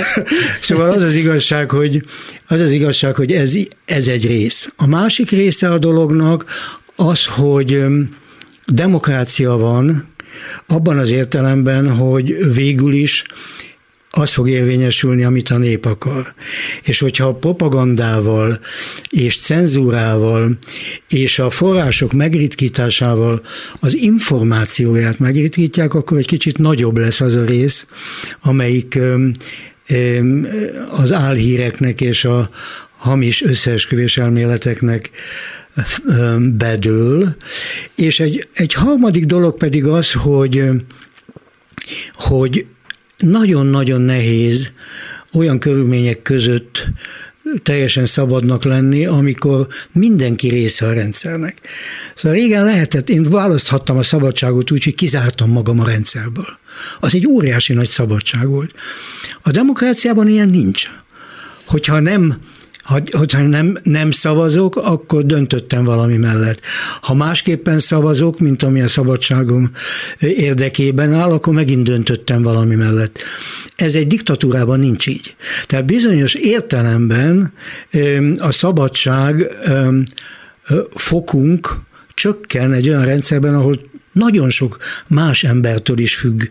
szóval 0.62 0.89
az 0.89 1.01
az 1.01 1.13
igazság, 1.13 1.72
hogy, 1.72 2.03
az 2.48 2.62
az 2.62 2.72
igazság, 2.72 3.15
hogy 3.15 3.32
ez, 3.32 3.53
ez 3.86 4.08
egy 4.08 4.27
rész. 4.27 4.70
A 4.75 4.88
másik 4.88 5.30
része 5.30 5.72
a 5.72 5.77
dolognak 5.77 6.46
az, 6.96 7.25
hogy 7.25 7.84
demokrácia 8.65 9.51
van, 9.51 10.10
abban 10.68 10.98
az 10.98 11.12
értelemben, 11.12 11.96
hogy 11.96 12.53
végül 12.53 12.94
is 12.94 13.25
az 14.12 14.34
fog 14.34 14.50
érvényesülni, 14.50 15.24
amit 15.24 15.50
a 15.50 15.58
nép 15.58 15.86
akar. 15.86 16.34
És 16.84 17.00
hogyha 17.00 17.34
propagandával 17.34 18.60
és 19.10 19.39
cenzúrával 19.39 20.58
és 21.10 21.39
a 21.39 21.50
források 21.50 22.13
megritkításával 22.13 23.41
az 23.80 23.94
információját 23.94 25.20
megritkítják, 25.20 25.94
akkor 25.94 26.18
egy 26.18 26.27
kicsit 26.27 26.58
nagyobb 26.58 26.98
lesz 26.98 27.22
az 27.22 27.36
a 27.36 27.46
rész, 27.46 27.88
amelyik 28.41 29.00
az 30.91 31.12
álhíreknek 31.12 32.01
és 32.01 32.25
a 32.25 32.50
hamis 32.98 33.41
összeesküvés 33.41 34.18
elméleteknek 34.18 35.10
bedől. 36.38 37.36
És 37.96 38.20
egy, 38.20 38.48
egy 38.53 38.74
harmadik 38.74 39.25
dolog 39.25 39.58
pedig 39.58 39.86
az, 39.86 40.12
hogy, 40.12 40.63
hogy 42.13 42.65
nagyon-nagyon 43.22 44.01
nehéz 44.01 44.72
olyan 45.34 45.60
körülmények 45.60 46.22
között 46.22 46.88
teljesen 47.63 48.06
szabadnak 48.06 48.63
lenni, 48.63 49.06
amikor 49.06 49.68
mindenki 49.94 50.50
része 50.50 50.86
a 50.86 50.94
rendszernek. 50.94 51.58
Szóval 52.16 52.38
régen 52.38 52.63
lehetett, 52.63 53.10
én 53.10 53.24
választhattam 53.24 53.98
a 53.98 54.04
szabadságot 54.04 54.72
úgy, 54.72 54.84
hogy 54.84 54.96
kizártam 54.96 55.51
magam 55.51 55.80
a 55.80 55.86
rendszerből. 55.86 56.60
Az 57.00 57.16
egy 57.16 57.28
óriási 57.28 57.74
nagy 57.74 57.90
szabadság 57.90 58.48
volt. 58.48 58.74
A 59.42 59.51
demokráciában 59.51 60.28
ilyen 60.28 60.50
nincs. 60.50 60.90
Hogyha 61.66 62.00
nem 62.00 62.38
ha, 62.84 63.00
hogyha 63.12 63.42
nem, 63.42 63.78
nem 63.84 64.12
szavazok, 64.12 64.76
akkor 64.76 65.26
döntöttem 65.26 65.84
valami 65.84 66.18
mellett. 66.18 66.60
Ha 67.02 67.14
másképpen 67.14 67.80
szavazok, 67.80 68.40
mint 68.40 68.64
ami 68.64 68.82
a 68.82 68.88
szabadságom 68.88 69.72
érdekében 70.20 71.14
áll, 71.14 71.32
akkor 71.32 71.54
megint 71.54 71.84
döntöttem 71.84 72.44
valami 72.44 72.76
mellett. 72.76 73.20
Ez 73.76 73.96
egy 73.96 74.08
diktatúrában 74.08 74.80
nincs 74.80 75.08
így. 75.08 75.36
Tehát 75.66 75.86
bizonyos 75.86 76.34
értelemben 76.34 77.54
a 78.38 78.52
szabadság 78.52 79.58
fokunk 80.96 81.80
csökken 82.14 82.74
egy 82.74 82.90
olyan 82.90 83.06
rendszerben, 83.06 83.56
ahol 83.56 83.91
nagyon 84.12 84.50
sok 84.50 84.77
más 85.08 85.44
embertől 85.44 86.00
is 86.00 86.15
függ 86.15 86.41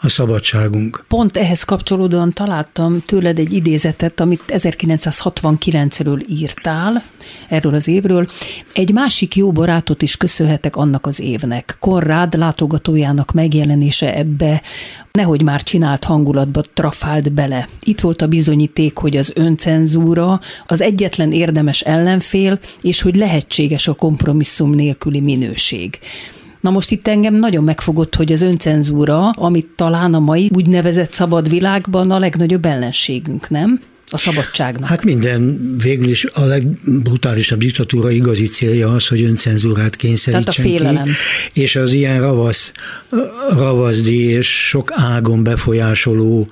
a 0.00 0.08
szabadságunk. 0.08 1.04
Pont 1.08 1.36
ehhez 1.36 1.62
kapcsolódóan 1.62 2.30
találtam 2.30 3.02
tőled 3.06 3.38
egy 3.38 3.52
idézetet, 3.52 4.20
amit 4.20 4.42
1969-ről 4.48 6.28
írtál, 6.28 7.02
erről 7.48 7.74
az 7.74 7.88
évről. 7.88 8.28
Egy 8.72 8.92
másik 8.92 9.36
jó 9.36 9.52
barátot 9.52 10.02
is 10.02 10.16
köszönhetek 10.16 10.76
annak 10.76 11.06
az 11.06 11.20
évnek. 11.20 11.76
Konrád 11.80 12.38
látogatójának 12.38 13.32
megjelenése 13.32 14.16
ebbe 14.16 14.62
nehogy 15.12 15.42
már 15.42 15.62
csinált 15.62 16.04
hangulatba 16.04 16.62
trafált 16.74 17.32
bele. 17.32 17.68
Itt 17.80 18.00
volt 18.00 18.22
a 18.22 18.26
bizonyíték, 18.26 18.96
hogy 18.96 19.16
az 19.16 19.32
öncenzúra 19.34 20.40
az 20.66 20.80
egyetlen 20.80 21.32
érdemes 21.32 21.80
ellenfél, 21.80 22.58
és 22.82 23.02
hogy 23.02 23.16
lehetséges 23.16 23.88
a 23.88 23.94
kompromisszum 23.94 24.70
nélküli 24.70 25.20
minőség. 25.20 25.98
Na 26.60 26.70
most 26.70 26.90
itt 26.90 27.08
engem 27.08 27.34
nagyon 27.34 27.64
megfogott, 27.64 28.14
hogy 28.14 28.32
az 28.32 28.42
öncenzúra, 28.42 29.30
amit 29.30 29.66
talán 29.76 30.14
a 30.14 30.18
mai 30.18 30.50
úgynevezett 30.54 31.12
szabad 31.12 31.48
világban 31.48 32.10
a 32.10 32.18
legnagyobb 32.18 32.64
ellenségünk, 32.64 33.48
nem? 33.48 33.80
a 34.12 34.18
szabadságnak? 34.18 34.88
Hát 34.88 35.04
minden, 35.04 35.74
végül 35.82 36.08
is 36.08 36.24
a 36.24 36.44
legbrutálisabb 36.44 37.58
diktatúra 37.58 38.10
igazi 38.10 38.46
célja 38.46 38.92
az, 38.92 39.06
hogy 39.06 39.22
öncenzúrát 39.22 39.96
kényszerítsen 39.96 40.54
Tehát 40.54 40.58
a 40.58 40.62
félelem. 40.62 41.02
ki, 41.52 41.60
és 41.60 41.76
az 41.76 41.92
ilyen 41.92 42.20
ravasz, 42.20 42.72
ravaszdi 43.50 44.22
és 44.22 44.68
sok 44.68 44.92
ágon 44.94 45.42
befolyásoló 45.42 46.48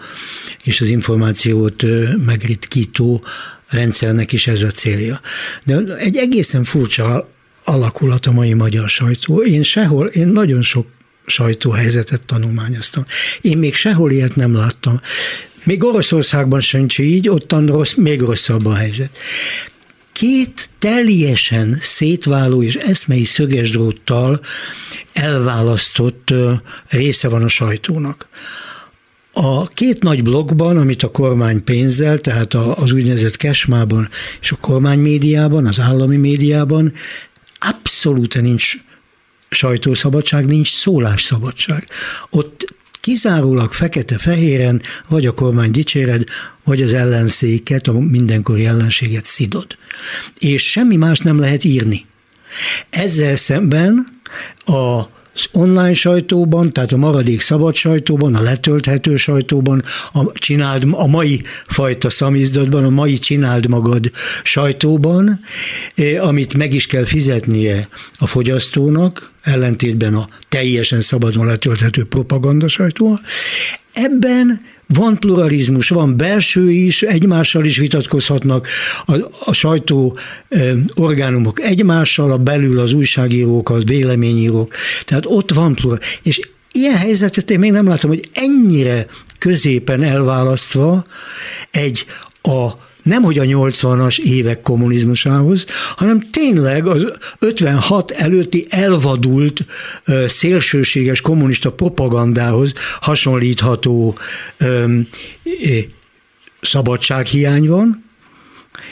és 0.65 0.81
az 0.81 0.89
információt 0.89 1.83
megritkító 2.27 3.25
rendszernek 3.71 4.33
is 4.33 4.47
ez 4.47 4.63
a 4.63 4.71
célja. 4.71 5.21
De 5.65 5.83
egy 5.97 6.17
egészen 6.17 6.65
furcsa 6.65 7.29
alakulat 7.69 8.27
a 8.27 8.33
mai 8.33 8.53
magyar 8.53 8.89
sajtó. 8.89 9.43
Én 9.43 9.63
sehol, 9.63 10.07
én 10.07 10.27
nagyon 10.27 10.63
sok 10.63 10.87
sajtóhelyzetet 11.27 12.27
tanulmányoztam. 12.27 13.05
Én 13.41 13.59
még 13.59 13.75
sehol 13.75 14.11
ilyet 14.11 14.37
nem 14.37 14.55
láttam. 14.55 15.01
Még 15.65 15.85
Oroszországban 15.85 16.61
sincs 16.61 16.99
így, 16.99 17.29
ottan 17.29 17.67
rossz, 17.67 17.95
még 17.95 18.21
rosszabb 18.21 18.67
a 18.67 18.75
helyzet. 18.75 19.11
Két 20.13 20.69
teljesen 20.79 21.79
szétváló 21.81 22.63
és 22.63 22.75
eszmei 22.75 23.25
szögesdróttal 23.25 24.41
elválasztott 25.13 26.35
része 26.89 27.29
van 27.29 27.43
a 27.43 27.49
sajtónak. 27.49 28.29
A 29.33 29.67
két 29.67 30.03
nagy 30.03 30.23
blokkban, 30.23 30.77
amit 30.77 31.03
a 31.03 31.11
kormány 31.11 31.65
pénzzel, 31.65 32.19
tehát 32.19 32.55
az 32.55 32.93
úgynevezett 32.93 33.37
kesmában 33.37 34.09
és 34.41 34.53
a 34.53 34.57
kormány 34.57 34.99
médiában, 34.99 35.67
az 35.67 35.81
állami 35.81 36.17
médiában 36.17 36.93
abszolút 37.59 38.41
nincs 38.41 38.77
sajtószabadság, 39.51 40.47
nincs 40.47 40.75
szólásszabadság. 40.75 41.89
Ott 42.31 42.77
kizárólag 43.01 43.73
fekete-fehéren 43.73 44.83
vagy 45.09 45.27
a 45.27 45.35
kormány 45.35 45.71
dicséred, 45.71 46.25
vagy 46.65 46.83
az 46.83 46.93
ellenszéket, 46.93 47.87
a 47.87 47.93
mindenkori 47.93 48.67
ellenséget 48.67 49.25
szidod. 49.25 49.67
És 50.39 50.71
semmi 50.71 50.97
más 50.97 51.19
nem 51.19 51.39
lehet 51.39 51.65
írni. 51.65 52.07
Ezzel 52.91 53.37
szemben 53.37 54.07
a 54.65 55.03
online 55.53 55.95
sajtóban, 55.95 56.73
tehát 56.73 56.93
a 56.93 56.97
maradék 56.97 57.41
szabad 57.41 57.75
sajtóban, 57.75 58.35
a 58.35 58.43
letölthető 58.43 59.17
sajtóban, 59.17 59.83
a, 60.13 60.33
csináld, 60.33 60.85
a 60.91 61.07
mai 61.07 61.43
fajta 61.67 62.11
szamizdatban, 62.11 62.85
a 62.85 62.91
mai 62.91 63.19
csináld 63.19 63.69
magad 63.69 64.11
sajtóban, 64.43 65.41
eh, 65.95 66.27
amit 66.27 66.55
meg 66.55 66.75
is 66.75 66.87
kell 66.87 67.05
fizetnie 67.05 67.89
a 68.19 68.27
fogyasztónak, 68.27 69.31
ellentétben 69.43 70.15
a 70.15 70.29
teljesen 70.49 71.01
szabadon 71.01 71.47
letölthető 71.47 72.05
propaganda 72.05 72.69
sajtóval. 72.69 73.21
Ebben 74.01 74.61
van 74.87 75.19
pluralizmus, 75.19 75.89
van 75.89 76.17
belső 76.17 76.71
is, 76.71 77.03
egymással 77.03 77.65
is 77.65 77.77
vitatkozhatnak 77.77 78.69
a, 79.07 79.15
a 79.45 79.53
sajtó 79.53 80.19
e, 80.49 80.75
orgánumok 80.95 81.61
egymással, 81.61 82.33
a 82.33 82.39
belül 82.39 82.79
az 82.81 82.93
újságírók, 82.93 83.71
az 83.71 83.85
véleményírók. 83.85 84.75
Tehát 85.05 85.25
ott 85.27 85.53
van 85.53 85.75
pluralizmus. 85.75 86.19
És 86.23 86.41
ilyen 86.73 86.97
helyzetet 86.97 87.51
én 87.51 87.59
még 87.59 87.71
nem 87.71 87.87
látom, 87.87 88.11
hogy 88.11 88.29
ennyire 88.33 89.07
középen 89.39 90.03
elválasztva 90.03 91.07
egy 91.71 92.07
a 92.43 92.88
nem 93.09 93.23
hogy 93.23 93.39
a 93.39 93.45
80-as 93.45 94.19
évek 94.19 94.61
kommunizmusához, 94.61 95.65
hanem 95.97 96.21
tényleg 96.21 96.87
az 96.87 97.13
56 97.39 98.11
előtti 98.11 98.67
elvadult 98.71 99.67
szélsőséges 100.27 101.21
kommunista 101.21 101.73
propagandához 101.73 102.73
hasonlítható 103.01 104.19
szabadsághiány 106.61 107.69
van, 107.69 108.07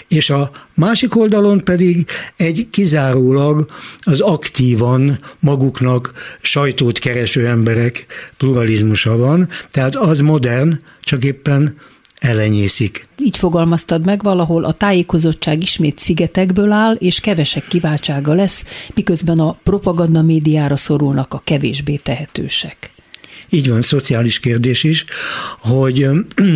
és 0.08 0.30
a 0.30 0.50
másik 0.74 1.16
oldalon 1.16 1.60
pedig 1.64 2.06
egy 2.36 2.66
kizárólag 2.70 3.66
az 3.98 4.20
aktívan 4.20 5.18
maguknak 5.40 6.12
sajtót 6.40 6.98
kereső 6.98 7.46
emberek 7.46 8.06
pluralizmusa 8.36 9.16
van, 9.16 9.48
tehát 9.70 9.96
az 9.96 10.20
modern, 10.20 10.80
csak 11.00 11.24
éppen 11.24 11.76
elenyészik. 12.18 13.08
Így 13.18 13.38
fogalmaztad 13.38 14.04
meg 14.04 14.22
valahol, 14.22 14.64
a 14.64 14.72
tájékozottság 14.72 15.62
ismét 15.62 15.98
szigetekből 15.98 16.72
áll, 16.72 16.94
és 16.94 17.20
kevesek 17.20 17.68
kiváltsága 17.68 18.34
lesz, 18.34 18.64
miközben 18.94 19.38
a 19.38 19.56
propaganda 19.62 20.22
médiára 20.22 20.76
szorulnak 20.76 21.34
a 21.34 21.40
kevésbé 21.44 21.96
tehetősek. 21.96 22.94
Így 23.50 23.68
van, 23.68 23.82
szociális 23.82 24.38
kérdés 24.38 24.84
is, 24.84 25.04
hogy 25.58 26.08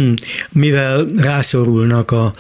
mivel 0.52 1.04
rászorulnak 1.16 2.10
a, 2.10 2.34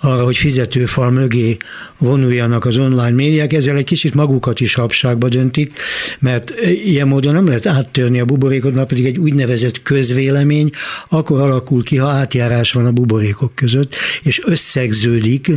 arra, 0.00 0.24
hogy 0.24 0.36
fizetőfal 0.36 1.10
mögé 1.10 1.56
vonuljanak 1.98 2.64
az 2.64 2.76
online 2.76 3.10
médiák, 3.10 3.52
ezzel 3.52 3.76
egy 3.76 3.84
kicsit 3.84 4.14
magukat 4.14 4.60
is 4.60 4.74
habságba 4.74 5.28
döntik, 5.28 5.78
mert 6.18 6.54
ilyen 6.84 7.08
módon 7.08 7.34
nem 7.34 7.46
lehet 7.46 7.66
áttörni 7.66 8.20
a 8.20 8.24
buborékot, 8.24 8.74
mert 8.74 8.88
pedig 8.88 9.06
egy 9.06 9.18
úgynevezett 9.18 9.82
közvélemény 9.82 10.70
akkor 11.08 11.40
alakul 11.40 11.82
ki, 11.82 11.96
ha 11.96 12.08
átjárás 12.08 12.72
van 12.72 12.86
a 12.86 12.90
buborékok 12.90 13.54
között, 13.54 13.94
és 14.22 14.40
összegződik 14.44 15.50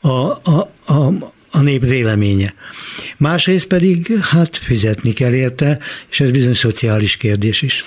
a, 0.00 0.08
a, 0.08 0.70
a, 0.86 1.12
a 1.50 1.60
nép 1.60 1.86
véleménye. 1.86 2.54
Másrészt 3.16 3.66
pedig 3.66 4.18
hát 4.20 4.56
fizetni 4.56 5.12
kell 5.12 5.32
érte, 5.32 5.78
és 6.10 6.20
ez 6.20 6.30
bizony 6.30 6.54
szociális 6.54 7.16
kérdés 7.16 7.62
is. 7.62 7.84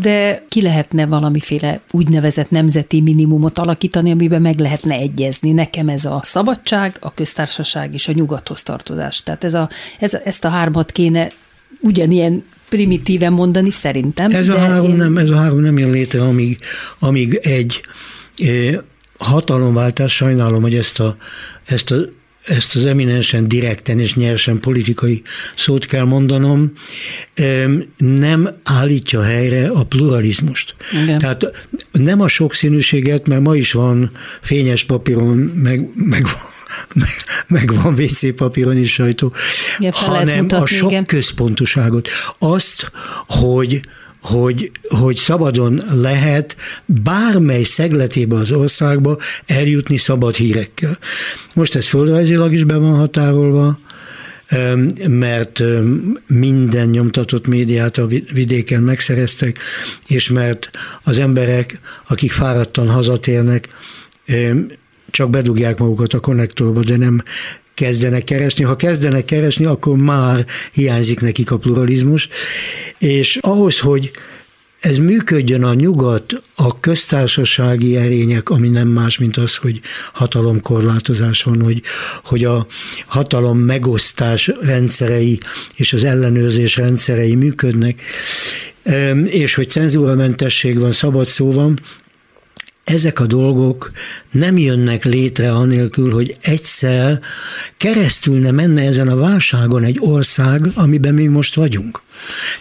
De 0.00 0.44
ki 0.48 0.62
lehetne 0.62 1.06
valamiféle 1.06 1.80
úgynevezett 1.90 2.50
nemzeti 2.50 3.00
minimumot 3.00 3.58
alakítani, 3.58 4.10
amiben 4.10 4.40
meg 4.40 4.58
lehetne 4.58 4.94
egyezni. 4.94 5.52
Nekem 5.52 5.88
ez 5.88 6.04
a 6.04 6.20
szabadság, 6.22 6.96
a 7.00 7.14
köztársaság 7.14 7.94
és 7.94 8.08
a 8.08 8.12
nyugathoz 8.12 8.62
tartozás. 8.62 9.22
Tehát 9.22 9.44
ez 9.44 9.54
a, 9.54 9.68
ez, 9.98 10.14
ezt 10.24 10.44
a 10.44 10.48
hármat 10.48 10.92
kéne 10.92 11.28
ugyanilyen 11.80 12.44
primitíven 12.68 13.32
mondani 13.32 13.70
szerintem. 13.70 14.30
Ez 14.30 14.48
a, 14.48 14.58
három 14.58 14.90
én... 14.90 14.96
nem, 14.96 15.16
ez 15.16 15.30
a 15.30 15.36
három 15.36 15.60
nem 15.60 15.78
jön 15.78 15.90
létre, 15.90 16.22
amíg, 16.22 16.58
amíg 16.98 17.38
egy 17.42 17.80
eh, 18.38 18.78
hatalomváltás, 19.18 20.14
sajnálom, 20.14 20.62
hogy 20.62 20.74
ezt 20.74 21.00
a, 21.00 21.16
ezt 21.64 21.90
a 21.90 21.96
ezt 22.44 22.76
az 22.76 22.84
eminensen 22.84 23.48
direkten 23.48 24.00
és 24.00 24.14
nyersen 24.14 24.60
politikai 24.60 25.22
szót 25.56 25.86
kell 25.86 26.04
mondanom, 26.04 26.72
nem 27.96 28.48
állítja 28.62 29.22
helyre 29.22 29.68
a 29.68 29.84
pluralizmust. 29.84 30.74
Igen. 31.02 31.18
Tehát 31.18 31.66
nem 31.92 32.20
a 32.20 32.28
sokszínűséget, 32.28 33.26
mert 33.26 33.42
ma 33.42 33.56
is 33.56 33.72
van 33.72 34.10
fényes 34.42 34.84
papíron, 34.84 35.36
meg, 35.36 35.88
meg 35.94 36.24
meg, 36.94 37.08
meg 37.48 37.74
van 37.82 37.92
WC 37.92 38.34
papíron 38.34 38.76
is 38.76 38.92
sajtó, 38.92 39.32
ja, 39.78 39.92
hanem 39.92 40.38
mutatni, 40.38 40.64
a 40.64 40.66
sok 40.66 40.90
igen. 40.90 41.04
központoságot. 41.04 42.08
Azt, 42.38 42.90
hogy 43.26 43.80
hogy, 44.22 44.70
hogy 44.88 45.16
szabadon 45.16 45.82
lehet 45.92 46.56
bármely 46.86 47.62
szegletébe 47.62 48.36
az 48.36 48.52
országba 48.52 49.16
eljutni 49.46 49.96
szabad 49.96 50.34
hírekkel. 50.34 50.98
Most 51.54 51.74
ez 51.74 51.88
földrajzilag 51.88 52.52
is 52.52 52.64
be 52.64 52.76
van 52.76 52.96
határolva, 52.96 53.78
mert 55.08 55.62
minden 56.26 56.88
nyomtatott 56.88 57.46
médiát 57.46 57.98
a 57.98 58.06
vidéken 58.32 58.82
megszereztek, 58.82 59.58
és 60.06 60.28
mert 60.28 60.70
az 61.02 61.18
emberek, 61.18 61.78
akik 62.08 62.32
fáradtan 62.32 62.88
hazatérnek, 62.88 63.68
csak 65.10 65.30
bedugják 65.30 65.78
magukat 65.78 66.12
a 66.12 66.20
konnektorba, 66.20 66.82
de 66.82 66.96
nem 66.96 67.22
kezdenek 67.74 68.24
keresni. 68.24 68.64
Ha 68.64 68.76
kezdenek 68.76 69.24
keresni, 69.24 69.64
akkor 69.64 69.96
már 69.96 70.46
hiányzik 70.72 71.20
nekik 71.20 71.50
a 71.50 71.56
pluralizmus, 71.56 72.28
és 72.98 73.38
ahhoz, 73.40 73.78
hogy 73.78 74.10
ez 74.82 74.98
működjön 74.98 75.62
a 75.62 75.74
nyugat, 75.74 76.42
a 76.54 76.80
köztársasági 76.80 77.96
erények, 77.96 78.50
ami 78.50 78.68
nem 78.68 78.88
más, 78.88 79.18
mint 79.18 79.36
az, 79.36 79.56
hogy 79.56 79.80
hatalomkorlátozás 80.12 81.42
van, 81.42 81.62
hogy, 81.62 81.82
hogy 82.24 82.44
a 82.44 82.66
hatalom 83.06 83.58
megosztás 83.58 84.50
rendszerei 84.60 85.38
és 85.76 85.92
az 85.92 86.04
ellenőrzés 86.04 86.76
rendszerei 86.76 87.34
működnek, 87.34 88.02
és 89.24 89.54
hogy 89.54 89.68
cenzúramentesség 89.68 90.78
van, 90.78 90.92
szabad 90.92 91.26
szó 91.26 91.52
van, 91.52 91.78
ezek 92.84 93.20
a 93.20 93.26
dolgok 93.26 93.90
nem 94.30 94.58
jönnek 94.58 95.04
létre 95.04 95.52
anélkül, 95.52 96.12
hogy 96.12 96.36
egyszer 96.40 97.20
keresztül 97.76 98.38
ne 98.38 98.50
menne 98.50 98.82
ezen 98.82 99.08
a 99.08 99.16
válságon 99.16 99.84
egy 99.84 99.96
ország, 100.00 100.66
amiben 100.74 101.14
mi 101.14 101.26
most 101.26 101.54
vagyunk. 101.54 102.00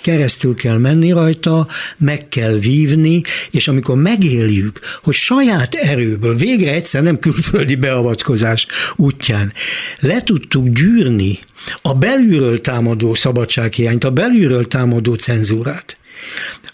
Keresztül 0.01 0.55
kell 0.55 0.77
menni 0.77 1.11
rajta, 1.11 1.67
meg 1.97 2.27
kell 2.29 2.53
vívni, 2.53 3.21
és 3.51 3.67
amikor 3.67 3.95
megéljük, 3.95 4.79
hogy 5.03 5.13
saját 5.13 5.75
erőből 5.75 6.35
végre 6.35 6.71
egyszer 6.71 7.01
nem 7.01 7.19
külföldi 7.19 7.75
beavatkozás 7.75 8.67
útján 8.95 9.53
le 9.99 10.23
tudtuk 10.23 10.67
gyűrni 10.67 11.39
a 11.81 11.93
belülről 11.93 12.61
támadó 12.61 13.13
szabadsághiányt, 13.13 14.03
a 14.03 14.11
belülről 14.11 14.67
támadó 14.67 15.13
cenzúrát, 15.13 15.97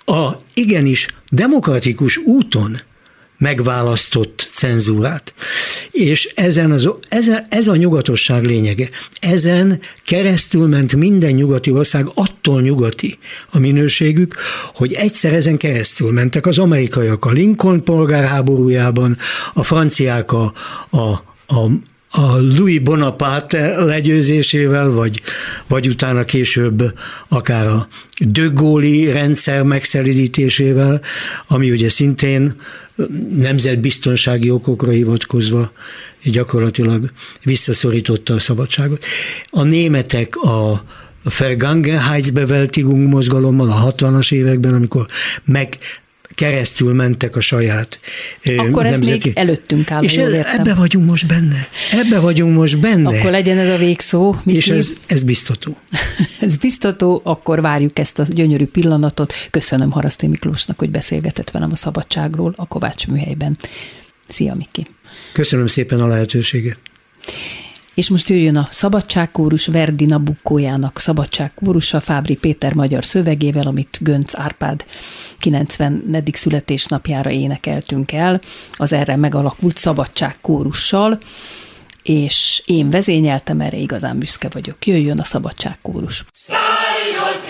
a 0.06 0.30
igenis 0.54 1.08
demokratikus 1.30 2.18
úton 2.18 2.78
megválasztott 3.38 4.50
cenzúrát. 4.52 5.34
És 5.92 6.30
ezen 6.36 6.72
az, 6.72 6.90
ez, 7.10 7.28
ez 7.50 7.68
a 7.68 7.76
nyugatosság 7.76 8.44
lényege. 8.44 8.90
Ezen 9.20 9.80
keresztül 10.06 10.68
ment 10.68 10.96
minden 10.96 11.32
nyugati 11.32 11.72
ország, 11.72 12.08
attól 12.14 12.62
nyugati 12.62 13.18
a 13.50 13.60
minőségük, 13.60 14.36
hogy 14.74 14.94
egyszer 14.94 15.34
ezen 15.34 15.58
keresztül 15.58 16.12
mentek 16.12 16.46
az 16.46 16.58
amerikaiak 16.58 17.26
a 17.26 17.32
Lincoln 17.32 17.84
polgárháborújában, 17.84 19.18
a 19.54 19.64
franciák 19.64 20.32
a, 20.32 20.54
a, 20.90 21.00
a 21.48 21.70
a 22.10 22.38
Louis 22.38 22.80
Bonaparte 22.80 23.84
legyőzésével, 23.84 24.90
vagy, 24.90 25.22
vagy 25.68 25.88
utána 25.88 26.24
később 26.24 26.94
akár 27.28 27.68
a 27.68 27.88
Gaulle 28.54 29.12
rendszer 29.12 29.64
megszelidítésével, 29.64 31.02
ami 31.48 31.72
ugye 31.72 31.90
szintén 31.90 32.56
nemzetbiztonsági 33.36 34.50
okokra 34.50 34.92
hivatkozva 34.92 35.72
gyakorlatilag 36.24 37.12
visszaszorította 37.44 38.34
a 38.34 38.40
szabadságot. 38.40 39.04
A 39.50 39.64
németek 39.64 40.36
a 40.36 40.84
Vergangenheitsbewältigung 41.40 43.08
mozgalommal 43.08 43.72
a 43.72 43.94
60-as 43.94 44.34
években, 44.34 44.74
amikor 44.74 45.06
meg 45.46 45.78
keresztül 46.38 46.94
mentek 46.94 47.36
a 47.36 47.40
saját 47.40 48.00
Akkor 48.58 48.84
nemzeti... 48.84 49.12
ez 49.12 49.24
még 49.24 49.32
előttünk 49.36 49.92
áll, 49.92 50.04
És 50.04 50.16
ez, 50.16 50.34
ebbe 50.34 50.74
vagyunk 50.74 51.10
most 51.10 51.28
benne. 51.28 51.68
Ebbe 51.92 52.20
vagyunk 52.20 52.56
most 52.56 52.80
benne. 52.80 53.18
Akkor 53.18 53.32
legyen 53.32 53.58
ez 53.58 53.70
a 53.70 53.78
végszó. 53.78 54.36
Miki. 54.44 54.58
És 54.58 54.68
ez, 54.68 54.94
ez 55.08 55.24
biztató. 55.24 55.78
ez 56.40 56.58
biztató, 56.58 57.22
akkor 57.24 57.62
várjuk 57.62 58.00
ezt 58.00 58.20
a 58.20 58.24
gyönyörű 58.30 58.66
pillanatot. 58.66 59.34
Köszönöm 59.52 59.92
Haraszté 59.92 60.28
Miklósnak, 60.28 60.80
hogy 60.80 60.90
beszélgetett 60.90 61.52
velem 61.52 61.72
a 61.72 61.76
szabadságról 61.76 62.54
a 62.56 62.68
Kovács 62.68 63.08
műhelyben. 63.08 63.58
Szia, 64.28 64.56
Miki. 64.56 64.86
Köszönöm 65.34 65.68
szépen 65.68 66.00
a 66.00 66.08
lehetőséget. 66.08 66.78
És 67.98 68.10
most 68.10 68.30
jöjjön 68.30 68.56
a 68.56 68.68
Szabadságkórus 68.72 69.68
Verdi 69.68 70.06
Nabukkójának 70.06 71.00
Szabadságkórusa 71.00 72.00
Fábri 72.00 72.36
Péter 72.36 72.74
magyar 72.74 73.06
szövegével, 73.06 73.68
amit 73.68 73.98
Gönc 74.02 74.36
Árpád 74.36 74.86
90. 75.38 76.24
születésnapjára 76.34 77.30
énekeltünk 77.30 78.12
el, 78.12 78.42
az 78.72 78.94
erre 78.94 79.16
megalakult 79.16 79.78
Szabadságkórussal, 79.78 81.20
és 82.04 82.62
én 82.66 82.90
vezényeltem, 82.90 83.62
erre 83.62 83.78
igazán 83.78 84.20
büszke 84.20 84.48
vagyok. 84.52 84.88
Jöjjön 84.88 85.20
a 85.20 85.24
Szabadságkórus. 85.24 86.26
Szállj 86.32 87.34
az 87.34 87.48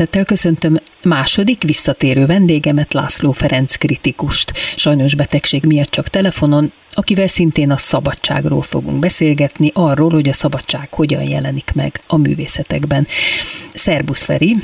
Szeretettel 0.00 0.36
köszöntöm 0.36 0.76
második 1.04 1.62
visszatérő 1.62 2.26
vendégemet, 2.26 2.92
László 2.92 3.32
Ferenc 3.32 3.76
kritikust. 3.76 4.52
Sajnos 4.76 5.14
betegség 5.14 5.64
miatt 5.66 5.90
csak 5.90 6.08
telefonon, 6.08 6.72
akivel 6.94 7.26
szintén 7.26 7.70
a 7.70 7.76
szabadságról 7.76 8.62
fogunk 8.62 8.98
beszélgetni, 8.98 9.70
arról, 9.74 10.10
hogy 10.10 10.28
a 10.28 10.32
szabadság 10.32 10.94
hogyan 10.94 11.22
jelenik 11.22 11.72
meg 11.74 12.00
a 12.06 12.16
művészetekben. 12.16 13.06
Szerbusz 13.72 14.24
Feri! 14.24 14.56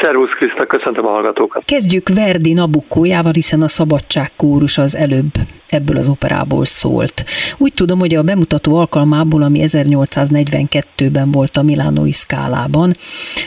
Szervusz 0.00 0.30
Kriszta, 0.38 0.66
köszöntöm 0.66 1.06
a 1.06 1.10
hallgatókat. 1.10 1.64
Kezdjük 1.64 2.08
Verdi 2.08 2.52
Nabukkójával, 2.52 3.32
hiszen 3.32 3.62
a 3.62 3.68
szabadságkórus 3.68 4.78
az 4.78 4.96
előbb 4.96 5.32
ebből 5.70 5.96
az 5.96 6.08
operából 6.08 6.64
szólt. 6.64 7.24
Úgy 7.58 7.72
tudom, 7.74 7.98
hogy 7.98 8.14
a 8.14 8.22
bemutató 8.22 8.76
alkalmából, 8.76 9.42
ami 9.42 9.60
1842-ben 9.62 11.30
volt 11.30 11.56
a 11.56 11.62
Milánói 11.62 12.12
szkálában, 12.12 12.92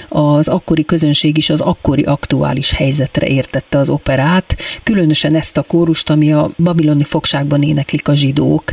az 0.09 0.47
akkori 0.47 0.85
közönség 0.85 1.37
is 1.37 1.49
az 1.49 1.61
akkori 1.61 2.03
aktuális 2.03 2.73
helyzetre 2.73 3.27
értette 3.27 3.77
az 3.77 3.89
operát, 3.89 4.55
különösen 4.83 5.35
ezt 5.35 5.57
a 5.57 5.63
kórust, 5.63 6.09
ami 6.09 6.33
a 6.33 6.49
babiloni 6.63 7.03
fogságban 7.03 7.61
éneklik 7.61 8.07
a 8.07 8.15
zsidók. 8.15 8.63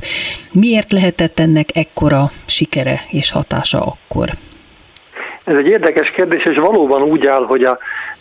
Miért 0.53 0.93
lehetett 0.93 1.41
ennek 1.41 1.77
ekkora 1.77 2.31
sikere 2.47 3.01
és 3.11 3.31
hatása 3.31 3.81
akkor? 3.81 4.29
Ez 5.45 5.55
egy 5.57 5.67
érdekes 5.67 6.11
kérdés, 6.17 6.45
és 6.45 6.57
valóban 6.57 7.03
úgy 7.03 7.27
áll, 7.27 7.45
hogy 7.45 7.63
a 7.63 7.79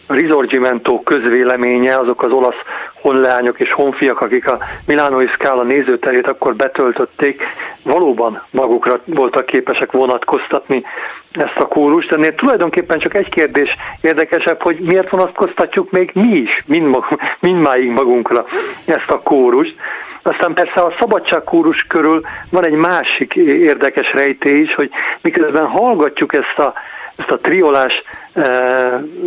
Risorgimento 0.09 1.01
közvéleménye, 1.03 1.97
azok 1.97 2.23
az 2.23 2.31
olasz 2.31 2.61
honleányok 3.01 3.59
és 3.59 3.73
honfiak, 3.73 4.21
akik 4.21 4.51
a 4.51 4.57
Milánói 4.85 5.27
Scala 5.27 5.63
nézőterét 5.63 6.27
akkor 6.27 6.55
betöltötték, 6.55 7.43
valóban 7.83 8.43
magukra 8.51 9.01
voltak 9.05 9.45
képesek 9.45 9.91
vonatkoztatni 9.91 10.83
ezt 11.31 11.57
a 11.57 11.67
kórust. 11.67 12.11
Ennél 12.11 12.35
tulajdonképpen 12.35 12.99
csak 12.99 13.15
egy 13.15 13.29
kérdés 13.29 13.69
érdekesebb, 14.01 14.61
hogy 14.61 14.79
miért 14.79 15.09
vonatkoztatjuk 15.09 15.91
még 15.91 16.11
mi 16.13 16.37
is, 16.37 16.63
mind 16.65 16.87
mag, 16.87 17.05
mindmáig 17.39 17.89
magunkra 17.89 18.45
ezt 18.85 19.09
a 19.09 19.19
kórust. 19.19 19.75
Aztán 20.21 20.53
persze 20.53 20.81
a 20.81 20.95
szabadságkórus 20.99 21.85
körül 21.87 22.21
van 22.49 22.65
egy 22.65 22.73
másik 22.73 23.35
érdekes 23.35 24.13
rejtély 24.13 24.61
is, 24.61 24.75
hogy 24.75 24.89
miközben 25.21 25.65
hallgatjuk 25.65 26.33
ezt 26.33 26.59
a 26.59 26.73
ezt 27.15 27.31
a 27.31 27.37
triolás 27.37 28.03
e, 28.33 28.43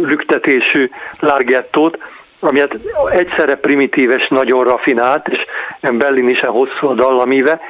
lüktetésű 0.02 0.90
largettót, 1.18 1.98
ami 2.40 2.60
hát 2.60 2.76
egyszerre 3.10 3.56
primitíves, 3.56 4.28
nagyon 4.28 4.64
rafinált, 4.64 5.28
és 5.28 5.38
Berlin 5.80 6.28
is 6.28 6.40
hosszú 6.40 6.86
a 6.88 6.94
dallamíve, 6.94 7.60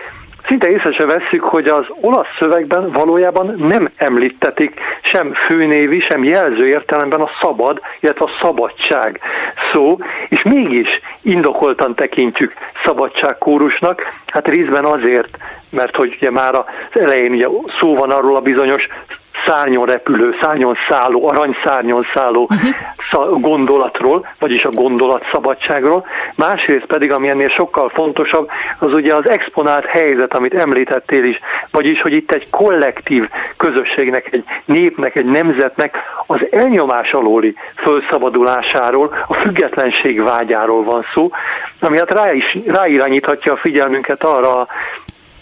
szinte 0.46 0.70
észre 0.70 0.92
se 0.92 1.06
vesszük, 1.06 1.44
hogy 1.44 1.66
az 1.66 1.84
olasz 2.00 2.36
szövegben 2.38 2.90
valójában 2.90 3.54
nem 3.58 3.90
említetik 3.96 4.80
sem 5.02 5.34
főnévi, 5.34 6.00
sem 6.00 6.22
jelző 6.22 6.66
értelemben 6.66 7.20
a 7.20 7.30
szabad, 7.40 7.80
illetve 8.00 8.24
a 8.24 8.38
szabadság 8.42 9.20
szó, 9.72 9.98
és 10.28 10.42
mégis 10.42 10.88
indokoltan 11.22 11.94
tekintjük 11.94 12.52
szabadságkórusnak, 12.84 14.02
hát 14.26 14.48
részben 14.48 14.84
azért, 14.84 15.36
mert 15.70 15.96
hogy 15.96 16.14
ugye 16.16 16.30
már 16.30 16.54
az 16.54 17.00
elején 17.00 17.32
ugye 17.32 17.48
szó 17.80 17.94
van 17.94 18.10
arról 18.10 18.36
a 18.36 18.40
bizonyos 18.40 18.86
szárnyon 19.46 19.86
repülő, 19.86 20.36
szárnyon 20.40 20.76
szálló, 20.88 21.28
aranyszárnyon 21.28 22.06
szálló 22.14 22.48
uh-huh. 22.50 23.40
gondolatról, 23.40 24.26
vagyis 24.38 24.62
a 24.62 24.70
gondolatszabadságról. 24.70 26.06
Másrészt 26.36 26.86
pedig, 26.86 27.12
ami 27.12 27.28
ennél 27.28 27.48
sokkal 27.48 27.88
fontosabb, 27.94 28.50
az 28.78 28.92
ugye 28.92 29.14
az 29.14 29.30
exponált 29.30 29.84
helyzet, 29.84 30.34
amit 30.34 30.54
említettél 30.54 31.24
is, 31.24 31.38
vagyis, 31.70 32.00
hogy 32.00 32.12
itt 32.12 32.32
egy 32.32 32.50
kollektív 32.50 33.28
közösségnek, 33.56 34.28
egy 34.32 34.44
népnek, 34.64 35.14
egy 35.16 35.24
nemzetnek 35.24 35.96
az 36.26 36.40
elnyomás 36.50 37.12
alóli 37.12 37.54
felszabadulásáról, 37.74 39.24
a 39.28 39.34
függetlenség 39.34 40.22
vágyáról 40.22 40.84
van 40.84 41.04
szó, 41.14 41.30
ami 41.80 41.98
hát 41.98 42.12
rá 42.12 42.32
is, 42.32 42.58
ráirányíthatja 42.66 43.52
a 43.52 43.56
figyelmünket 43.56 44.24
arra 44.24 44.58
a 44.58 44.66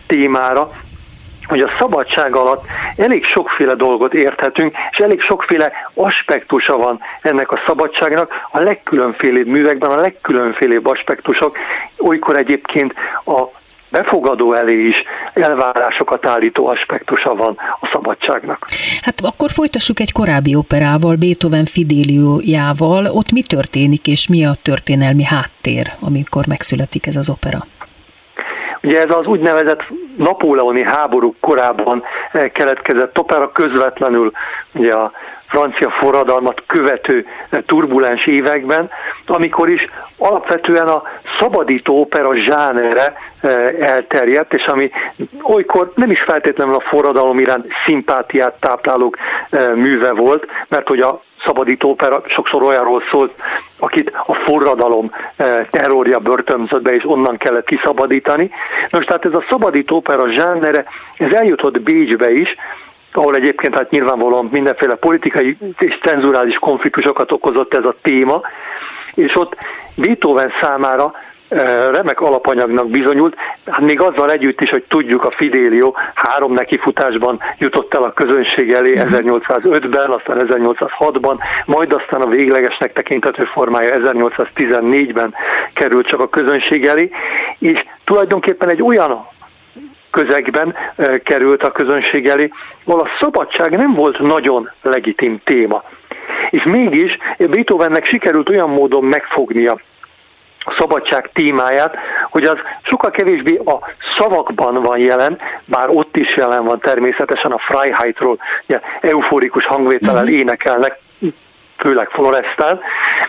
témára, 0.07 0.71
hogy 1.51 1.61
a 1.61 1.71
szabadság 1.79 2.37
alatt 2.37 2.65
elég 2.97 3.25
sokféle 3.25 3.75
dolgot 3.75 4.15
érthetünk, 4.15 4.77
és 4.91 4.99
elég 4.99 5.21
sokféle 5.21 5.73
aspektusa 5.95 6.77
van 6.77 7.01
ennek 7.23 7.53
a 7.53 7.61
szabadságnak, 7.67 8.33
a 8.51 8.59
legkülönfélébb 8.59 9.47
művekben 9.47 9.91
a 9.91 10.01
legkülönfélébb 10.01 10.87
aspektusok, 10.87 11.57
olykor 11.99 12.39
egyébként 12.39 12.95
a 13.25 13.59
befogadó 13.91 14.53
elé 14.53 14.83
is 14.87 14.97
elvárásokat 15.35 16.27
állító 16.27 16.67
aspektusa 16.67 17.35
van 17.35 17.57
a 17.81 17.91
szabadságnak. 17.93 18.67
Hát 19.03 19.21
akkor 19.23 19.51
folytassuk 19.51 20.01
egy 20.01 20.13
korábbi 20.13 20.55
operával, 20.55 21.17
Beethoven 21.17 21.65
Fidéliójával. 21.65 23.07
Ott 23.07 23.33
mi 23.33 23.43
történik, 23.43 24.07
és 24.07 24.29
mi 24.29 24.45
a 24.45 24.53
történelmi 24.63 25.25
háttér, 25.25 25.93
amikor 26.01 26.47
megszületik 26.47 27.07
ez 27.07 27.17
az 27.17 27.31
opera? 27.31 27.67
Ugye 28.83 29.01
ez 29.01 29.17
az 29.17 29.27
úgynevezett 29.27 29.83
napóleoni 30.17 30.83
háborúk 30.83 31.37
korában 31.41 32.03
eh, 32.33 32.51
keletkezett 32.53 33.19
opera 33.19 33.53
közvetlenül 33.53 34.33
ugye 34.75 34.95
a 34.95 35.13
francia 35.47 35.91
forradalmat 35.91 36.63
követő 36.67 37.27
eh, 37.51 37.61
turbulens 37.67 38.27
években, 38.27 38.91
amikor 39.27 39.71
is 39.71 39.89
alapvetően 40.19 40.87
a 40.87 41.03
szabadító 41.39 42.01
opera 42.01 42.37
zsánere 42.37 43.15
eh, 43.41 43.75
elterjedt, 43.81 44.55
és 44.55 44.65
ami 44.65 44.91
olykor 45.43 45.93
nem 45.95 46.11
is 46.11 46.21
feltétlenül 46.21 46.75
a 46.75 46.85
forradalom 46.89 47.39
iránt 47.39 47.67
szimpátiát 47.87 48.55
táplálók 48.61 49.17
műve 49.75 50.13
volt, 50.13 50.47
mert 50.69 50.89
hogy 50.89 51.01
a 51.01 51.23
szabadító 51.45 51.91
opera 51.91 52.23
sokszor 52.27 52.63
olyanról 52.63 53.03
szólt, 53.11 53.33
akit 53.79 54.13
a 54.27 54.35
forradalom 54.35 55.11
eh, 55.37 55.67
terrorja 55.71 56.19
börtönzött 56.19 56.83
be, 56.83 56.91
és 56.91 57.03
onnan 57.07 57.37
kellett 57.37 57.67
kiszabadítani. 57.67 58.51
Most 58.91 59.07
tehát 59.07 59.25
ez 59.25 59.35
a 59.35 59.45
szabadító 59.49 59.97
opera 59.97 60.33
zsánere, 60.33 60.85
ez 61.17 61.33
eljutott 61.33 61.81
Bécsbe 61.81 62.33
is, 62.33 62.55
ahol 63.13 63.35
egyébként 63.35 63.75
hát 63.75 63.91
nyilvánvalóan 63.91 64.49
mindenféle 64.53 64.95
politikai 64.95 65.57
és 65.79 65.99
cenzurális 66.03 66.55
konfliktusokat 66.55 67.33
okozott 67.33 67.75
ez 67.75 67.85
a 67.85 67.95
téma, 68.03 68.41
és 69.15 69.37
ott 69.37 69.57
Beethoven 69.97 70.53
számára 70.61 71.13
remek 71.93 72.21
alapanyagnak 72.21 72.91
bizonyult, 72.91 73.35
hát 73.67 73.81
még 73.81 74.01
azzal 74.01 74.31
együtt 74.31 74.61
is, 74.61 74.71
hogy 74.71 74.85
tudjuk, 74.89 75.25
a 75.25 75.31
Fidélió 75.31 75.97
három 76.15 76.53
nekifutásban 76.53 77.41
jutott 77.59 77.95
el 77.95 78.03
a 78.03 78.13
közönség 78.13 78.73
elé 78.73 78.93
1805-ben, 78.95 80.11
aztán 80.11 80.47
1806-ban, 80.49 81.39
majd 81.67 81.93
aztán 81.93 82.21
a 82.21 82.29
véglegesnek 82.29 82.93
tekinthető 82.93 83.45
formája 83.45 83.99
1814-ben 84.03 85.35
került 85.75 86.07
csak 86.07 86.21
a 86.21 86.29
közönség 86.29 86.85
elé, 86.85 87.11
és 87.59 87.85
tulajdonképpen 88.05 88.71
egy 88.71 88.83
olyan 88.83 89.27
közegben 90.11 90.75
került 91.23 91.63
a 91.63 91.73
közönség 91.73 92.27
elé, 92.27 92.51
ahol 92.85 93.01
a 93.01 93.09
szabadság 93.21 93.77
nem 93.77 93.95
volt 93.95 94.19
nagyon 94.19 94.71
legitim 94.83 95.41
téma. 95.45 95.83
És 96.51 96.63
mégis 96.65 97.17
Beethovennek 97.39 98.07
sikerült 98.07 98.49
olyan 98.49 98.71
módon 98.71 99.05
megfognia 99.05 99.81
a 100.65 100.75
szabadság 100.79 101.31
témáját, 101.33 101.97
hogy 102.31 102.43
az 102.43 102.57
sokkal 102.83 103.11
kevésbé 103.11 103.61
a 103.65 103.79
szavakban 104.19 104.75
van 104.83 104.99
jelen, 104.99 105.39
bár 105.69 105.89
ott 105.89 106.17
is 106.17 106.37
jelen 106.37 106.65
van 106.65 106.81
természetesen 106.81 107.53
a 107.53 107.59
Freiheitról, 107.59 108.39
ugye 108.67 108.81
euforikus 109.01 109.67
hangvétellel 109.67 110.23
uh-huh. 110.23 110.39
énekelnek, 110.39 110.99
főleg 111.77 112.09
Florestán, 112.09 112.81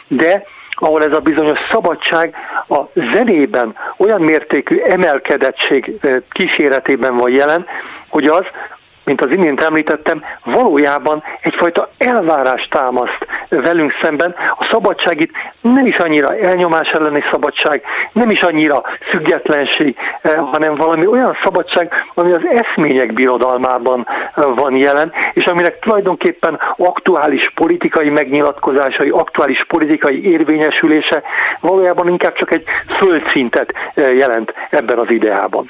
de 0.07 0.43
ahol 0.73 1.03
ez 1.03 1.15
a 1.15 1.19
bizonyos 1.19 1.59
szabadság 1.71 2.35
a 2.67 2.79
zenében 3.13 3.75
olyan 3.97 4.21
mértékű 4.21 4.79
emelkedettség 4.79 5.99
kíséretében 6.29 7.17
van 7.17 7.31
jelen, 7.31 7.65
hogy 8.07 8.25
az 8.25 8.43
mint 9.11 9.25
az 9.25 9.37
imént 9.37 9.63
említettem, 9.63 10.23
valójában 10.43 11.23
egyfajta 11.41 11.89
elvárást 11.97 12.69
támaszt 12.69 13.25
velünk 13.49 13.93
szemben. 14.01 14.35
A 14.57 14.67
szabadság 14.71 15.21
itt 15.21 15.31
nem 15.61 15.85
is 15.85 15.97
annyira 15.97 16.35
elnyomás 16.35 16.89
elleni 16.89 17.23
szabadság, 17.31 17.83
nem 18.13 18.29
is 18.29 18.41
annyira 18.41 18.81
függetlenség, 19.09 19.95
eh, 20.21 20.33
hanem 20.51 20.75
valami 20.75 21.05
olyan 21.05 21.37
szabadság, 21.43 21.93
ami 22.13 22.31
az 22.31 22.41
eszmények 22.49 23.13
birodalmában 23.13 24.07
eh, 24.07 24.43
van 24.55 24.75
jelen, 24.75 25.11
és 25.33 25.45
aminek 25.45 25.79
tulajdonképpen 25.79 26.59
aktuális 26.77 27.51
politikai 27.55 28.09
megnyilatkozásai, 28.09 29.09
aktuális 29.09 29.65
politikai 29.67 30.31
érvényesülése 30.31 31.21
valójában 31.59 32.07
inkább 32.07 32.33
csak 32.33 32.53
egy 32.53 32.63
földszintet 32.87 33.73
eh, 33.93 34.15
jelent 34.17 34.53
ebben 34.69 34.97
az 34.97 35.09
ideában. 35.09 35.69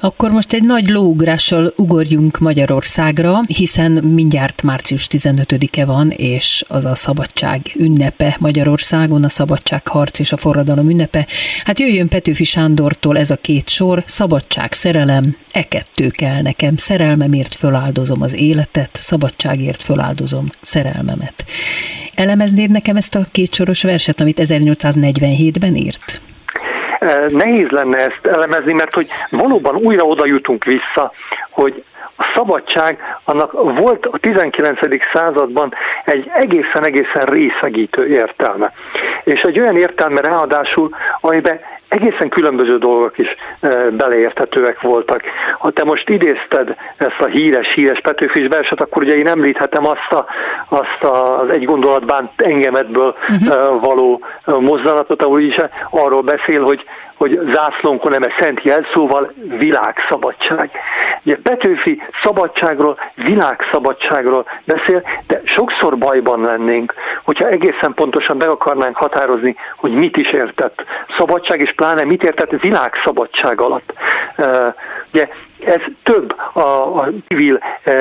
Akkor 0.00 0.30
most 0.30 0.52
egy 0.52 0.62
nagy 0.62 0.88
lóugrással 0.88 1.72
ugorjunk 1.76 2.38
Magyarországra, 2.38 3.40
hiszen 3.46 3.92
mindjárt 3.92 4.62
március 4.62 5.06
15-e 5.10 5.84
van, 5.84 6.10
és 6.10 6.64
az 6.68 6.84
a 6.84 6.94
szabadság 6.94 7.72
ünnepe 7.74 8.36
Magyarországon, 8.40 9.24
a 9.24 9.28
szabadságharc 9.28 10.18
és 10.18 10.32
a 10.32 10.36
forradalom 10.36 10.90
ünnepe. 10.90 11.26
Hát 11.64 11.78
jöjjön 11.78 12.08
Petőfi 12.08 12.44
Sándortól 12.44 13.18
ez 13.18 13.30
a 13.30 13.36
két 13.36 13.68
sor, 13.68 14.02
szabadság, 14.06 14.72
szerelem, 14.72 15.36
e 15.52 15.62
kettő 15.62 16.08
kell 16.08 16.42
nekem, 16.42 16.76
szerelmemért 16.76 17.54
föláldozom 17.54 18.22
az 18.22 18.38
életet, 18.38 18.90
szabadságért 18.92 19.82
föláldozom 19.82 20.50
szerelmemet. 20.60 21.44
Elemeznéd 22.14 22.70
nekem 22.70 22.96
ezt 22.96 23.14
a 23.14 23.26
két 23.30 23.54
soros 23.54 23.82
verset, 23.82 24.20
amit 24.20 24.40
1847-ben 24.42 25.76
írt? 25.76 26.20
Nehéz 27.28 27.68
lenne 27.68 27.98
ezt 27.98 28.26
elemezni, 28.26 28.72
mert 28.72 28.94
hogy 28.94 29.08
valóban 29.30 29.74
újra 29.82 30.04
oda 30.04 30.26
jutunk 30.26 30.64
vissza, 30.64 31.12
hogy 31.50 31.84
a 32.16 32.24
szabadság, 32.34 33.18
annak 33.24 33.52
volt 33.52 34.06
a 34.06 34.18
19. 34.18 34.78
században 35.12 35.74
egy 36.04 36.30
egészen-egészen 36.34 37.24
részegítő 37.24 38.06
értelme. 38.06 38.72
És 39.24 39.40
egy 39.40 39.60
olyan 39.60 39.76
értelme 39.76 40.20
ráadásul, 40.20 40.90
amiben 41.20 41.60
egészen 42.00 42.28
különböző 42.28 42.78
dolgok 42.78 43.18
is 43.18 43.34
beleérthetőek 43.90 44.80
voltak. 44.80 45.22
Ha 45.58 45.70
te 45.70 45.84
most 45.84 46.08
idézted 46.08 46.76
ezt 46.96 47.20
a 47.20 47.26
híres, 47.26 47.72
híres 47.74 48.00
Petőfis 48.00 48.46
verset, 48.48 48.80
akkor 48.80 49.02
ugye 49.02 49.14
én 49.14 49.28
említhetem 49.28 49.86
azt, 49.86 50.10
a, 50.10 50.26
azt 50.68 51.12
az 51.12 51.50
egy 51.52 51.64
gondolatban 51.64 52.30
engemetből 52.36 53.16
uh-huh. 53.28 53.80
való 53.82 54.20
mozzanatot, 54.44 55.22
ahol 55.22 55.40
is 55.40 55.56
arról 55.90 56.22
beszél, 56.22 56.62
hogy 56.62 56.84
hogy 57.16 57.40
zászlónkon 57.52 58.14
eme 58.14 58.34
szent 58.40 58.62
jelszóval 58.62 59.32
világszabadság. 59.58 60.70
Ugye 61.24 61.36
Petőfi 61.42 62.02
szabadságról, 62.22 62.98
világszabadságról 63.14 64.44
beszél, 64.64 65.02
de 65.26 65.40
sokszor 65.44 65.98
bajban 65.98 66.40
lennénk, 66.40 66.94
hogyha 67.24 67.48
egészen 67.48 67.94
pontosan 67.94 68.38
be 68.38 68.46
akarnánk 68.46 68.96
határozni, 68.96 69.56
hogy 69.76 69.92
mit 69.92 70.16
is 70.16 70.32
értett 70.32 70.84
szabadság, 71.18 71.60
és 71.60 71.72
pláne 71.86 72.04
mit 72.04 72.22
értett 72.22 72.60
világszabadság 72.60 73.60
alatt. 73.60 73.92
Ugye 75.12 75.28
ez 75.64 75.80
több 76.02 76.34
a, 76.52 76.60
a 77.00 77.08
civil 77.28 77.60
e, 77.84 77.92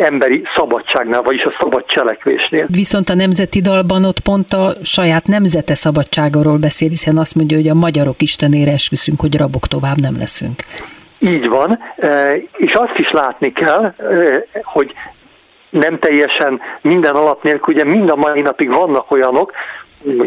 emberi 0.00 0.42
szabadságnál, 0.56 1.22
vagyis 1.22 1.42
a 1.42 1.54
szabad 1.60 1.84
cselekvésnél. 1.86 2.66
Viszont 2.68 3.08
a 3.08 3.14
nemzeti 3.14 3.60
dalban 3.60 4.04
ott 4.04 4.20
pont 4.20 4.52
a 4.52 4.72
saját 4.82 5.26
nemzete 5.26 5.74
szabadságáról 5.74 6.58
beszél, 6.58 6.88
hiszen 6.88 7.16
azt 7.16 7.34
mondja, 7.34 7.56
hogy 7.56 7.68
a 7.68 7.74
magyarok 7.74 8.22
istenére 8.22 8.72
esküszünk, 8.72 9.20
hogy 9.20 9.36
rabok 9.36 9.66
tovább 9.66 10.00
nem 10.00 10.16
leszünk. 10.18 10.62
Így 11.18 11.48
van, 11.48 11.78
e, 11.96 12.34
és 12.56 12.72
azt 12.72 12.96
is 12.96 13.10
látni 13.10 13.52
kell, 13.52 13.84
e, 13.84 13.94
hogy 14.62 14.92
nem 15.70 15.98
teljesen 15.98 16.60
minden 16.80 17.14
alap 17.14 17.42
nélkül, 17.42 17.74
ugye 17.74 17.84
mind 17.84 18.10
a 18.10 18.16
mai 18.16 18.40
napig 18.40 18.70
vannak 18.70 19.10
olyanok, 19.10 19.52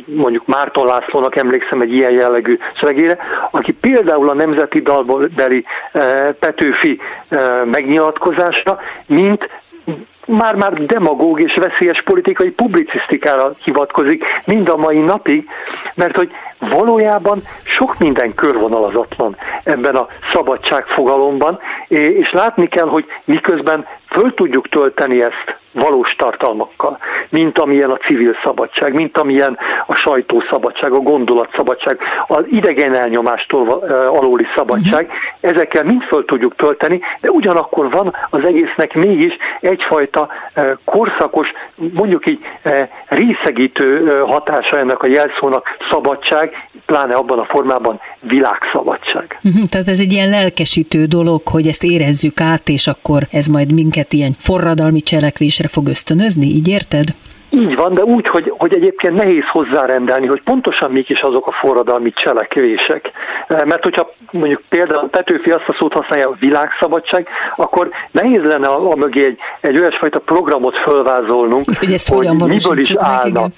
mondjuk 0.05 0.45
Márton 0.45 0.85
Lászlónak 0.85 1.35
emlékszem 1.35 1.81
egy 1.81 1.93
ilyen 1.93 2.11
jellegű 2.11 2.57
szövegére, 2.79 3.17
aki 3.51 3.73
például 3.73 4.29
a 4.29 4.33
nemzeti 4.33 4.81
dalbeli 4.81 5.65
eh, 5.91 6.33
Petőfi 6.39 6.99
eh, 7.29 7.65
megnyilatkozásra, 7.65 8.79
mint 9.05 9.49
már-már 10.27 10.73
demagóg 10.73 11.41
és 11.41 11.53
veszélyes 11.55 12.03
politikai 12.03 12.49
publicisztikára 12.49 13.51
hivatkozik 13.63 14.23
mind 14.45 14.69
a 14.69 14.77
mai 14.77 14.99
napig, 14.99 15.49
mert 15.95 16.15
hogy 16.15 16.31
valójában 16.59 17.41
sok 17.63 17.97
minden 17.99 18.35
körvonalazatlan 18.35 19.37
ebben 19.63 19.95
a 19.95 20.07
szabadságfogalomban, 20.33 21.59
és 21.87 22.31
látni 22.31 22.67
kell, 22.67 22.87
hogy 22.87 23.05
miközben 23.23 23.85
föl 24.09 24.33
tudjuk 24.33 24.69
tölteni 24.69 25.21
ezt 25.21 25.57
valós 25.77 26.15
tartalmakkal, 26.17 26.97
mint 27.29 27.59
amilyen 27.59 27.89
a 27.89 27.97
civil 27.97 28.37
szabadság, 28.43 28.93
mint 28.93 29.17
amilyen 29.17 29.57
a 29.85 29.95
sajtószabadság, 29.95 30.91
a 30.91 30.99
gondolatszabadság, 30.99 31.99
az 32.27 32.43
idegen 32.49 32.95
elnyomástól 32.95 33.67
alóli 34.13 34.45
szabadság, 34.55 35.05
uh-huh. 35.05 35.51
ezekkel 35.51 35.83
mind 35.83 36.03
föl 36.03 36.25
tudjuk 36.25 36.55
tölteni, 36.55 37.01
de 37.21 37.29
ugyanakkor 37.29 37.89
van 37.89 38.15
az 38.29 38.39
egésznek 38.43 38.93
mégis 38.93 39.37
egyfajta 39.59 40.27
korszakos, 40.85 41.51
mondjuk 41.75 42.29
így 42.29 42.39
részegítő 43.07 44.17
hatása 44.27 44.77
ennek 44.77 45.03
a 45.03 45.07
jelszónak 45.07 45.77
szabadság, 45.91 46.67
pláne 46.85 47.13
abban 47.13 47.39
a 47.39 47.45
formában 47.45 47.99
világszabadság. 48.21 49.39
Uh-huh. 49.43 49.63
Tehát 49.69 49.87
ez 49.87 49.99
egy 49.99 50.11
ilyen 50.11 50.29
lelkesítő 50.29 51.05
dolog, 51.05 51.47
hogy 51.47 51.67
ezt 51.67 51.83
érezzük 51.83 52.41
át, 52.41 52.69
és 52.69 52.87
akkor 52.87 53.21
ez 53.31 53.47
majd 53.47 53.73
minket 53.73 54.13
ilyen 54.13 54.33
forradalmi 54.37 55.01
cselekvésre 55.01 55.67
fog 55.67 55.87
ösztönözni, 55.87 56.45
így 56.45 56.67
érted? 56.67 57.15
Így 57.49 57.75
van, 57.75 57.93
de 57.93 58.03
úgy, 58.03 58.27
hogy, 58.27 58.53
hogy 58.57 58.75
egyébként 58.75 59.13
nehéz 59.13 59.43
hozzárendelni, 59.51 60.27
hogy 60.27 60.41
pontosan 60.43 60.91
mik 60.91 61.09
is 61.09 61.21
azok 61.21 61.47
a 61.47 61.51
forradalmi 61.51 62.11
cselekvések. 62.15 63.11
Eh, 63.47 63.65
mert 63.65 63.83
hogyha 63.83 64.11
mondjuk 64.31 64.61
például 64.69 65.09
Petőfi 65.09 65.49
azt 65.49 65.67
a 65.67 65.75
szót 65.79 65.93
használja, 65.93 66.29
a 66.29 66.35
világszabadság, 66.39 67.27
akkor 67.55 67.89
nehéz 68.11 68.43
lenne 68.43 68.67
a, 68.67 68.91
a 68.91 68.95
mögé 68.95 69.25
egy, 69.25 69.37
egy 69.61 69.79
olyasfajta 69.79 70.19
programot 70.19 70.77
fölvázolnunk, 70.77 71.65
hogy, 71.65 72.03
hogy 72.07 72.29
miből 72.29 72.79
is 72.79 72.93
állna. 72.97 73.27
igen. 73.27 73.53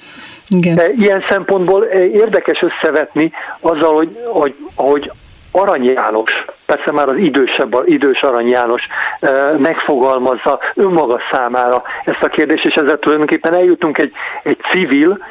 Igen. 0.50 0.80
Eh, 0.80 0.98
ilyen 0.98 1.24
szempontból 1.28 1.88
eh, 1.88 2.00
érdekes 2.00 2.62
összevetni 2.62 3.32
azzal, 3.60 3.96
hogy, 3.96 4.18
hogy, 4.26 4.56
hogy 4.76 5.12
Arany 5.52 5.84
János, 5.84 6.32
persze 6.66 6.92
már 6.92 7.10
az 7.10 7.18
idősebb, 7.18 7.84
idős 7.86 8.22
Arany 8.22 8.48
János 8.48 8.82
megfogalmazza 9.58 10.60
önmaga 10.76 11.20
számára 11.32 11.84
ezt 12.06 12.22
a 12.24 12.28
kérdést, 12.28 12.66
és 12.66 12.74
ezzel 12.74 13.00
tulajdonképpen 13.00 13.54
eljutunk 13.54 13.98
egy, 13.98 14.12
egy 14.44 14.58
civil 14.72 15.26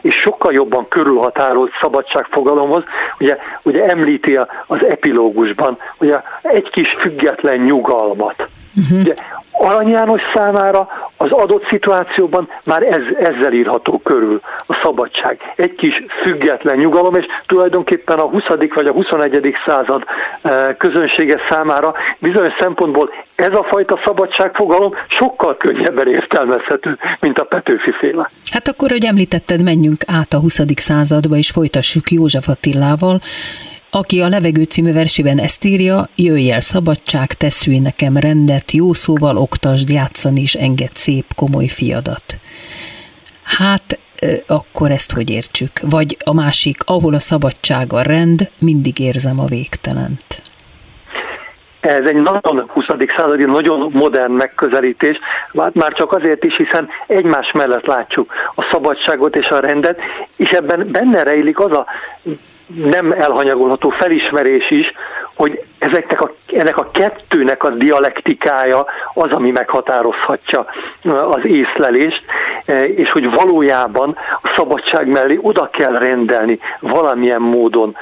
és 0.00 0.14
sokkal 0.14 0.52
jobban 0.52 0.88
körülhatárolt 0.88 1.72
szabadságfogalomhoz. 1.80 2.82
Ugye, 3.20 3.38
ugye 3.62 3.84
említi 3.84 4.38
az 4.66 4.78
epilógusban, 4.88 5.78
ugye 5.98 6.20
egy 6.42 6.70
kis 6.70 6.96
független 7.00 7.56
nyugalmat. 7.56 8.48
Uh-huh. 8.76 9.00
Ugye, 9.00 9.14
Arany 9.58 9.88
János 9.88 10.20
számára 10.34 10.88
az 11.16 11.30
adott 11.30 11.66
szituációban 11.68 12.48
már 12.64 12.82
ez, 12.82 13.28
ezzel 13.28 13.52
írható 13.52 13.98
körül 13.98 14.40
a 14.66 14.80
szabadság. 14.82 15.38
Egy 15.56 15.74
kis 15.74 16.04
független 16.22 16.76
nyugalom, 16.76 17.14
és 17.14 17.26
tulajdonképpen 17.46 18.18
a 18.18 18.28
20. 18.28 18.42
vagy 18.74 18.86
a 18.86 18.92
21. 18.92 19.54
század 19.66 20.04
eh, 20.42 20.74
közönsége 20.78 21.40
számára 21.50 21.94
bizonyos 22.18 22.52
szempontból 22.60 23.10
ez 23.34 23.52
a 23.52 23.66
fajta 23.70 24.00
szabadságfogalom 24.04 24.92
sokkal 25.08 25.56
könnyebben 25.56 26.08
értelmezhető, 26.08 26.98
mint 27.20 27.38
a 27.38 27.44
Petőfi 27.44 27.92
féle. 28.00 28.30
Hát 28.50 28.68
akkor, 28.68 28.90
hogy 28.90 29.04
említetted, 29.04 29.62
menjünk 29.62 30.02
át 30.06 30.32
a 30.32 30.38
20. 30.38 30.60
századba, 30.76 31.36
és 31.36 31.50
folytassuk 31.50 32.10
József 32.10 32.48
Attilával, 32.48 33.18
aki 33.90 34.20
a 34.20 34.28
Levegő 34.28 34.62
című 34.62 34.92
versében 34.92 35.38
ezt 35.38 35.64
írja, 35.64 36.08
jöjj 36.16 36.50
el 36.50 36.60
szabadság, 36.60 37.26
teszülj 37.26 37.78
nekem 37.78 38.16
rendet, 38.16 38.72
jó 38.72 38.92
szóval 38.92 39.36
oktasd, 39.36 39.88
játszani 39.88 40.40
is 40.40 40.54
enged 40.54 40.92
szép, 40.92 41.24
komoly 41.34 41.66
fiadat. 41.66 42.38
Hát 43.42 43.98
akkor 44.46 44.90
ezt 44.90 45.12
hogy 45.12 45.30
értsük? 45.30 45.70
Vagy 45.80 46.16
a 46.24 46.34
másik, 46.34 46.76
ahol 46.86 47.14
a 47.14 47.18
szabadság 47.18 47.92
a 47.92 48.02
rend, 48.02 48.50
mindig 48.60 48.98
érzem 48.98 49.40
a 49.40 49.44
végtelent. 49.44 50.42
ez 51.80 52.04
egy 52.04 52.22
nagyon 52.22 52.68
20. 52.68 52.84
századi, 53.16 53.44
nagyon 53.44 53.90
modern 53.92 54.32
megközelítés, 54.32 55.18
már 55.52 55.92
csak 55.92 56.12
azért 56.12 56.44
is, 56.44 56.56
hiszen 56.56 56.88
egymás 57.06 57.52
mellett 57.52 57.86
látjuk 57.86 58.32
a 58.54 58.68
szabadságot 58.72 59.36
és 59.36 59.48
a 59.48 59.60
rendet, 59.60 59.98
és 60.36 60.48
ebben 60.48 60.88
benne 60.90 61.22
rejlik 61.22 61.58
az 61.58 61.76
a 61.76 61.86
nem 62.66 63.12
elhanyagolható 63.12 63.88
felismerés 63.88 64.70
is, 64.70 64.92
hogy 65.34 65.62
ezeknek 65.78 66.20
a, 66.20 66.34
ennek 66.46 66.76
a 66.76 66.90
kettőnek 66.90 67.62
a 67.62 67.70
dialektikája 67.70 68.86
az, 69.14 69.30
ami 69.30 69.50
meghatározhatja 69.50 70.66
az 71.04 71.44
észlelést, 71.44 72.22
és 72.96 73.10
hogy 73.10 73.30
valójában 73.30 74.16
a 74.42 74.52
szabadság 74.56 75.06
mellé 75.06 75.38
oda 75.42 75.70
kell 75.70 75.92
rendelni 75.92 76.58
valamilyen 76.80 77.40
módon 77.40 77.96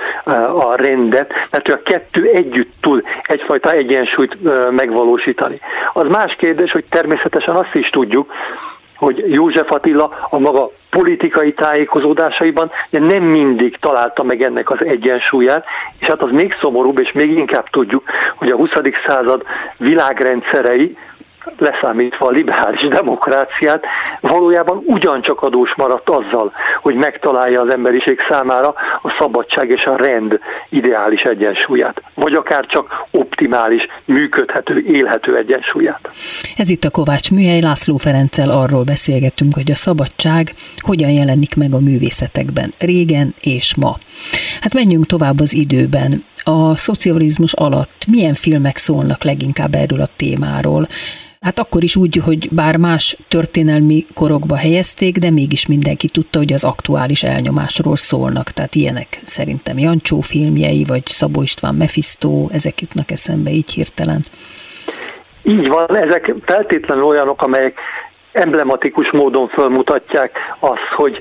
a 0.59 0.75
rendet, 0.75 1.33
mert 1.51 1.69
a 1.69 1.83
kettő 1.83 2.23
együtt 2.23 2.73
tud 2.81 3.05
egyfajta 3.23 3.71
egyensúlyt 3.71 4.37
megvalósítani. 4.71 5.61
Az 5.93 6.05
más 6.09 6.37
kérdés, 6.39 6.71
hogy 6.71 6.85
természetesen 6.89 7.55
azt 7.55 7.75
is 7.75 7.89
tudjuk, 7.91 8.33
hogy 9.05 9.25
József 9.27 9.71
Attila 9.71 10.11
a 10.31 10.39
maga 10.39 10.71
politikai 10.91 11.53
tájékozódásaiban 11.53 12.71
nem 12.91 13.23
mindig 13.23 13.77
találta 13.81 14.23
meg 14.23 14.43
ennek 14.43 14.71
az 14.71 14.85
egyensúlyát, 14.85 15.65
és 15.99 16.07
hát 16.07 16.23
az 16.23 16.31
még 16.31 16.57
szomorúbb, 16.61 16.99
és 16.99 17.13
még 17.13 17.31
inkább 17.31 17.69
tudjuk, 17.71 18.03
hogy 18.35 18.51
a 18.51 18.57
20. 18.57 18.71
század 19.07 19.43
világrendszerei 19.77 20.97
leszámítva 21.59 22.27
a 22.27 22.31
liberális 22.31 22.89
demokráciát, 22.89 23.85
valójában 24.21 24.83
ugyancsak 24.87 25.43
adós 25.43 25.75
maradt 25.77 26.09
azzal, 26.09 26.53
hogy 26.83 26.95
megtalálja 26.95 27.61
az 27.61 27.73
emberiség 27.73 28.19
számára 28.29 28.75
a 29.03 29.17
szabadság 29.19 29.71
és 29.71 29.85
a 29.85 29.97
rend 29.97 30.39
ideális 30.69 31.23
egyensúlyát, 31.23 32.03
vagy 32.15 32.35
akár 32.35 32.67
csak 32.67 33.07
optimális, 33.11 33.87
működhető, 34.05 34.85
élhető 34.87 35.37
egyensúlyát. 35.37 36.11
Ez 36.57 36.69
itt 36.69 36.85
a 36.85 36.91
Kovács 36.91 37.31
Műhely 37.31 37.61
László 37.61 37.97
Ferenccel 37.97 38.51
arról 38.51 38.85
beszélgetünk, 38.85 39.55
hogy 39.55 39.71
a 39.71 39.75
szabadság 39.75 40.53
hogyan 40.77 41.11
jelenik 41.11 41.57
meg 41.57 41.75
a 41.75 41.81
művészetekben, 41.81 42.73
régen 42.79 43.35
és 43.41 43.75
ma. 43.77 43.99
Hát 44.61 44.75
menjünk 44.75 45.07
tovább 45.07 45.41
az 45.41 45.55
időben. 45.55 46.25
A 46.45 46.77
szocializmus 46.77 47.53
alatt 47.53 48.05
milyen 48.11 48.35
filmek 48.35 48.77
szólnak 48.77 49.25
leginkább 49.25 49.75
erről 49.75 50.01
a 50.01 50.09
témáról? 50.17 50.87
Hát 51.45 51.59
akkor 51.59 51.83
is 51.83 51.97
úgy, 51.97 52.17
hogy 52.25 52.49
bár 52.51 52.77
más 52.77 53.17
történelmi 53.29 54.07
korokba 54.15 54.57
helyezték, 54.57 55.17
de 55.17 55.31
mégis 55.31 55.67
mindenki 55.67 56.09
tudta, 56.09 56.39
hogy 56.39 56.53
az 56.53 56.65
aktuális 56.65 57.23
elnyomásról 57.23 57.97
szólnak. 57.97 58.49
Tehát 58.51 58.75
ilyenek 58.75 59.07
szerintem 59.25 59.79
Jancsó 59.79 60.21
filmjei, 60.21 60.85
vagy 60.89 61.03
Szabó 61.07 61.43
István 61.43 61.75
Mephisto, 61.75 62.49
ezek 62.53 62.81
jutnak 62.81 63.11
eszembe 63.11 63.51
így 63.51 63.73
hirtelen. 63.73 64.25
Így 65.43 65.69
van, 65.69 65.97
ezek 65.97 66.35
feltétlenül 66.45 67.05
olyanok, 67.05 67.43
amelyek 67.43 67.79
emblematikus 68.33 69.11
módon 69.11 69.49
felmutatják 69.49 70.39
azt, 70.59 70.93
hogy 70.97 71.21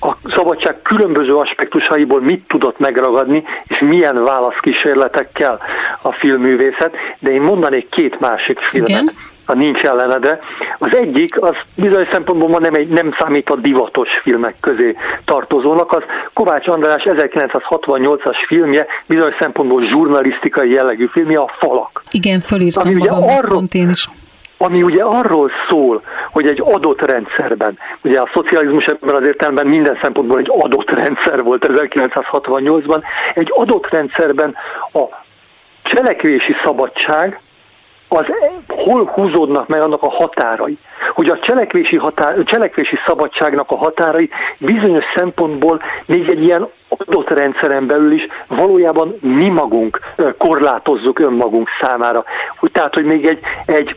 a 0.00 0.16
szabadság 0.36 0.82
különböző 0.82 1.34
aspektusaiból 1.34 2.20
mit 2.20 2.44
tudott 2.48 2.78
megragadni, 2.78 3.42
és 3.66 3.78
milyen 3.78 4.24
válaszkísérletekkel 4.24 5.60
a 6.02 6.12
filmművészet, 6.12 6.94
de 7.18 7.30
én 7.30 7.40
mondanék 7.40 7.88
két 7.88 8.20
másik 8.20 8.58
filmet. 8.58 8.88
Igen 8.88 9.34
ha 9.46 9.54
nincs 9.54 9.82
ellenede. 9.82 10.38
Az 10.78 10.96
egyik, 10.96 11.42
az 11.42 11.54
bizonyos 11.76 12.08
szempontból 12.12 12.48
ma 12.48 12.58
nem, 12.58 12.74
egy, 12.74 12.88
nem 12.88 13.14
számít 13.18 13.50
a 13.50 13.56
divatos 13.56 14.08
filmek 14.22 14.54
közé 14.60 14.96
tartozónak, 15.24 15.92
az 15.92 16.02
Kovács 16.32 16.68
András 16.68 17.02
1968-as 17.06 18.44
filmje, 18.46 18.86
bizonyos 19.06 19.34
szempontból 19.40 19.82
zsurnalisztikai 19.86 20.70
jellegű 20.70 21.06
filmje, 21.06 21.38
a 21.38 21.50
Falak. 21.58 22.02
Igen, 22.10 22.40
fölírtam 22.40 22.86
ami 22.86 22.94
magam, 22.94 23.22
arról, 23.22 23.62
én 23.72 23.88
is 23.88 24.08
ami 24.58 24.82
ugye 24.82 25.02
arról 25.02 25.50
szól, 25.66 26.02
hogy 26.32 26.46
egy 26.46 26.60
adott 26.64 27.00
rendszerben, 27.00 27.78
ugye 28.02 28.20
a 28.20 28.30
szocializmus 28.34 28.84
ebben 28.84 29.14
az 29.14 29.26
értelemben 29.26 29.66
minden 29.66 29.98
szempontból 30.02 30.38
egy 30.38 30.50
adott 30.50 30.90
rendszer 30.90 31.42
volt 31.42 31.66
1968-ban, 31.68 33.02
egy 33.34 33.52
adott 33.54 33.90
rendszerben 33.90 34.54
a 34.92 35.04
cselekvési 35.82 36.54
szabadság 36.64 37.40
az 38.16 38.26
hol 38.68 39.04
húzódnak 39.04 39.68
meg 39.68 39.82
annak 39.82 40.02
a 40.02 40.10
határai. 40.10 40.78
Hogy 41.14 41.28
a 41.28 41.38
cselekvési, 41.38 41.96
határ, 41.96 42.42
cselekvési 42.44 42.96
szabadságnak 43.06 43.70
a 43.70 43.76
határai 43.76 44.30
bizonyos 44.58 45.04
szempontból 45.14 45.82
még 46.06 46.28
egy 46.28 46.42
ilyen 46.42 46.68
adott 46.88 47.28
rendszeren 47.28 47.86
belül 47.86 48.12
is 48.12 48.26
valójában 48.48 49.16
mi 49.20 49.48
magunk 49.48 50.00
korlátozzuk 50.38 51.18
önmagunk 51.18 51.68
számára. 51.80 52.24
Tehát, 52.72 52.94
hogy 52.94 53.04
még 53.04 53.26
egy, 53.26 53.40
egy 53.66 53.96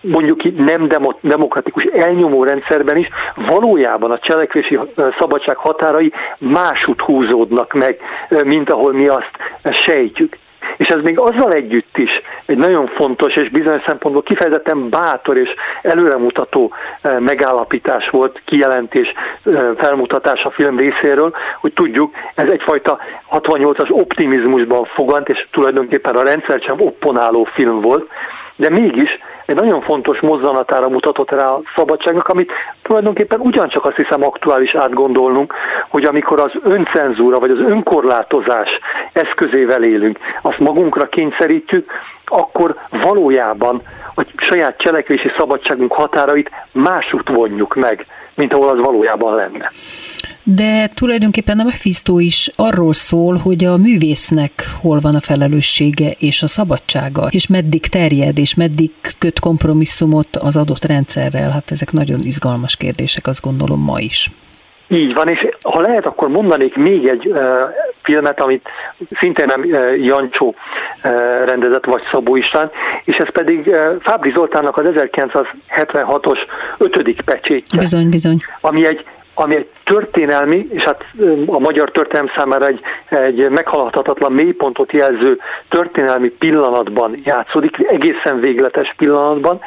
mondjuk 0.00 0.42
nem 0.56 0.88
demokratikus 1.20 1.84
elnyomó 1.84 2.44
rendszerben 2.44 2.96
is 2.96 3.08
valójában 3.34 4.10
a 4.10 4.18
cselekvési 4.18 4.78
szabadság 5.18 5.56
határai 5.56 6.12
másút 6.38 7.00
húzódnak 7.00 7.72
meg, 7.72 7.98
mint 8.44 8.72
ahol 8.72 8.92
mi 8.92 9.06
azt 9.06 9.30
sejtjük. 9.86 10.36
És 10.76 10.88
ez 10.88 11.00
még 11.02 11.18
azzal 11.18 11.52
együtt 11.52 11.98
is 11.98 12.10
egy 12.46 12.56
nagyon 12.56 12.86
fontos 12.86 13.34
és 13.36 13.50
bizonyos 13.50 13.82
szempontból 13.86 14.22
kifejezetten 14.22 14.88
bátor 14.88 15.36
és 15.36 15.48
előremutató 15.82 16.72
eh, 17.00 17.18
megállapítás 17.18 18.08
volt, 18.10 18.42
kijelentés, 18.44 19.12
eh, 19.44 19.70
felmutatás 19.76 20.42
a 20.42 20.50
film 20.50 20.78
részéről, 20.78 21.34
hogy 21.60 21.72
tudjuk, 21.72 22.14
ez 22.34 22.50
egyfajta 22.50 22.98
68-as 23.30 23.90
optimizmusban 23.90 24.84
fogant, 24.84 25.28
és 25.28 25.46
tulajdonképpen 25.50 26.14
a 26.14 26.22
rendszer 26.22 26.60
sem 26.60 26.80
opponáló 26.80 27.44
film 27.44 27.80
volt, 27.80 28.10
de 28.56 28.70
mégis 28.70 29.10
egy 29.46 29.54
nagyon 29.54 29.80
fontos 29.80 30.20
mozzanatára 30.20 30.88
mutatott 30.88 31.30
rá 31.30 31.46
a 31.46 31.60
szabadságnak, 31.76 32.28
amit 32.28 32.52
tulajdonképpen 32.82 33.40
ugyancsak 33.40 33.84
azt 33.84 33.96
hiszem 33.96 34.24
aktuális 34.24 34.74
átgondolnunk, 34.74 35.54
hogy 35.88 36.04
amikor 36.04 36.40
az 36.40 36.52
öncenzúra 36.62 37.38
vagy 37.38 37.50
az 37.50 37.64
önkorlátozás 37.64 38.68
eszközével 39.12 39.82
élünk, 39.82 40.18
azt 40.42 40.58
magunkra 40.58 41.06
kényszerítjük, 41.06 41.90
akkor 42.24 42.74
valójában 42.90 43.82
a 44.14 44.22
saját 44.36 44.78
cselekvési 44.78 45.30
szabadságunk 45.38 45.92
határait 45.92 46.50
másút 46.72 47.28
vonjuk 47.28 47.74
meg, 47.74 48.06
mint 48.34 48.52
ahol 48.52 48.68
az 48.68 48.84
valójában 48.84 49.34
lenne. 49.34 49.70
De 50.42 50.86
tulajdonképpen 50.86 51.58
a 51.58 51.64
Mephisto 51.64 52.18
is 52.18 52.50
arról 52.56 52.92
szól, 52.92 53.36
hogy 53.36 53.64
a 53.64 53.76
művésznek 53.76 54.52
hol 54.80 55.00
van 55.00 55.14
a 55.14 55.20
felelőssége 55.20 56.10
és 56.10 56.42
a 56.42 56.46
szabadsága, 56.46 57.26
és 57.30 57.46
meddig 57.46 57.86
terjed, 57.86 58.38
és 58.38 58.54
meddig 58.54 58.90
köt 59.18 59.40
kompromisszumot 59.40 60.36
az 60.36 60.56
adott 60.56 60.84
rendszerrel. 60.84 61.50
Hát 61.50 61.70
ezek 61.70 61.92
nagyon 61.92 62.20
izgalmas 62.22 62.76
kérdések, 62.76 63.26
azt 63.26 63.40
gondolom 63.40 63.80
ma 63.80 64.00
is. 64.00 64.30
Így 64.88 65.14
van, 65.14 65.28
és 65.28 65.48
ha 65.62 65.80
lehet, 65.80 66.06
akkor 66.06 66.28
mondanék 66.28 66.76
még 66.76 67.08
egy 67.08 67.26
uh, 67.26 67.38
filmet, 68.02 68.40
amit 68.40 68.68
szintén 69.10 69.46
nem 69.46 69.60
uh, 69.60 70.04
Jancsó 70.04 70.46
uh, 71.04 71.10
rendezett, 71.46 71.84
vagy 71.84 72.02
Szabó 72.10 72.36
István, 72.36 72.70
és 73.04 73.16
ez 73.16 73.30
pedig 73.32 73.66
uh, 73.66 73.96
Fábri 74.00 74.32
Zoltánnak 74.34 74.76
az 74.76 74.84
1976-os 74.86 76.38
ötödik 76.78 77.20
pecsétje. 77.20 77.78
Bizony, 77.78 78.08
bizony. 78.08 78.36
Ami 78.60 78.86
egy 78.86 79.04
ami 79.34 79.56
egy 79.56 79.68
történelmi, 79.84 80.66
és 80.70 80.82
hát 80.82 81.04
a 81.46 81.58
magyar 81.58 81.90
történelem 81.90 82.32
számára 82.36 82.66
egy, 82.66 82.80
egy 83.08 83.48
meghaladhatatlan 83.48 84.32
mélypontot 84.32 84.92
jelző 84.92 85.40
történelmi 85.68 86.28
pillanatban 86.28 87.20
játszódik, 87.24 87.76
egészen 87.88 88.40
végletes 88.40 88.94
pillanatban, 88.96 89.60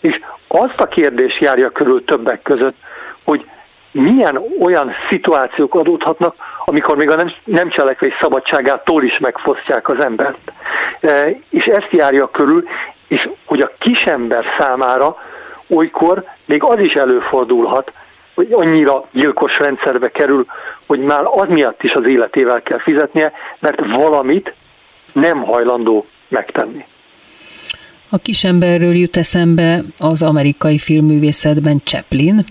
és 0.00 0.20
azt 0.48 0.80
a 0.80 0.86
kérdést 0.86 1.40
járja 1.40 1.70
körül 1.70 2.04
többek 2.04 2.42
között, 2.42 2.76
hogy 3.24 3.44
milyen 3.94 4.38
olyan 4.60 4.92
szituációk 5.08 5.74
adódhatnak, 5.74 6.34
amikor 6.64 6.96
még 6.96 7.10
a 7.10 7.16
nem, 7.16 7.32
nem 7.44 7.70
cselekvés 7.70 8.12
szabadságától 8.20 9.04
is 9.04 9.18
megfosztják 9.18 9.88
az 9.88 10.04
embert. 10.04 10.52
E, 11.00 11.28
és 11.50 11.64
ezt 11.64 11.88
járja 11.90 12.28
körül, 12.30 12.64
és 13.08 13.28
hogy 13.44 13.60
a 13.60 13.72
kisember 13.78 14.44
számára 14.58 15.16
olykor 15.68 16.24
még 16.44 16.62
az 16.62 16.82
is 16.82 16.92
előfordulhat, 16.92 17.92
hogy 18.34 18.48
annyira 18.52 19.08
gyilkos 19.12 19.58
rendszerbe 19.58 20.10
kerül, 20.10 20.46
hogy 20.86 21.00
már 21.00 21.22
az 21.24 21.48
miatt 21.48 21.82
is 21.82 21.92
az 21.92 22.06
életével 22.06 22.62
kell 22.62 22.80
fizetnie, 22.80 23.32
mert 23.58 23.80
valamit 23.86 24.54
nem 25.12 25.42
hajlandó 25.42 26.06
megtenni. 26.28 26.84
A 28.10 28.18
kisemberről 28.18 28.94
jut 28.94 29.16
eszembe 29.16 29.80
az 29.98 30.22
amerikai 30.22 30.78
filmművészetben 30.78 31.80
Chaplin, 31.84 32.44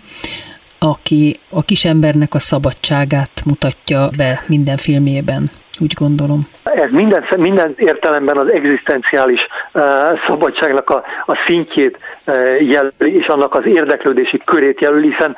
aki 0.84 1.36
a 1.49 1.63
kisembernek 1.63 2.34
a 2.34 2.39
szabadságát 2.39 3.41
mutatja 3.45 4.09
be 4.17 4.43
minden 4.47 4.77
filmjében, 4.77 5.49
úgy 5.81 5.93
gondolom. 5.93 6.39
Ez 6.63 6.91
minden, 6.91 7.23
minden 7.38 7.73
értelemben 7.77 8.38
az 8.38 8.51
egzisztenciális 8.51 9.47
uh, 9.73 9.84
szabadságnak 10.27 10.89
a, 10.89 11.03
a 11.25 11.43
szintjét 11.45 11.97
uh, 12.25 12.36
jelöli, 12.61 13.17
és 13.19 13.25
annak 13.27 13.53
az 13.55 13.65
érdeklődési 13.65 14.41
körét 14.45 14.81
jelöli, 14.81 15.09
hiszen 15.11 15.36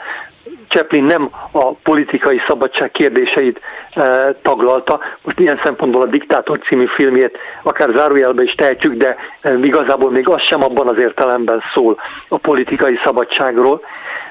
Chaplin 0.69 1.03
nem 1.03 1.29
a 1.51 1.71
politikai 1.73 2.41
szabadság 2.47 2.91
kérdéseit 2.91 3.59
e, 3.93 4.35
taglalta. 4.41 4.99
Most 5.21 5.39
ilyen 5.39 5.59
szempontból 5.63 6.01
a 6.01 6.05
Diktátor 6.05 6.59
című 6.59 6.85
filmjét 6.95 7.37
akár 7.63 7.89
zárójelbe 7.95 8.43
is 8.43 8.51
tehetjük, 8.51 8.93
de 8.93 9.15
e, 9.41 9.53
igazából 9.53 10.11
még 10.11 10.29
az 10.29 10.41
sem 10.41 10.63
abban 10.63 10.87
az 10.87 10.99
értelemben 10.99 11.61
szól 11.73 11.97
a 12.27 12.37
politikai 12.37 12.99
szabadságról. 13.03 13.81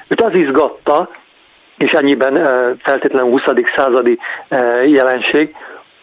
Őt 0.07 0.21
az 0.21 0.33
izgatta, 0.33 1.09
és 1.77 1.91
ennyiben 1.91 2.33
feltétlenül 2.83 3.29
20. 3.29 3.41
századi 3.75 4.19
jelenség, 4.85 5.55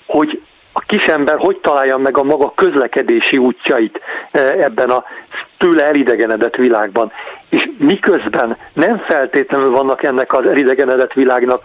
hogy 0.07 0.43
a 0.73 0.81
kisember 0.81 1.37
hogy 1.39 1.57
találja 1.57 1.97
meg 1.97 2.19
a 2.19 2.23
maga 2.23 2.53
közlekedési 2.55 3.39
útjait 3.39 4.01
ebben 4.59 4.91
a 4.91 5.05
tőle 5.59 5.85
elidegenedett 5.85 6.57
világban. 6.57 7.13
És 7.49 7.69
miközben 7.79 8.57
nem 8.73 8.99
feltétlenül 8.99 9.71
vannak 9.71 10.03
ennek 10.03 10.33
az 10.33 10.47
elidegenedett 10.47 11.13
világnak 11.13 11.63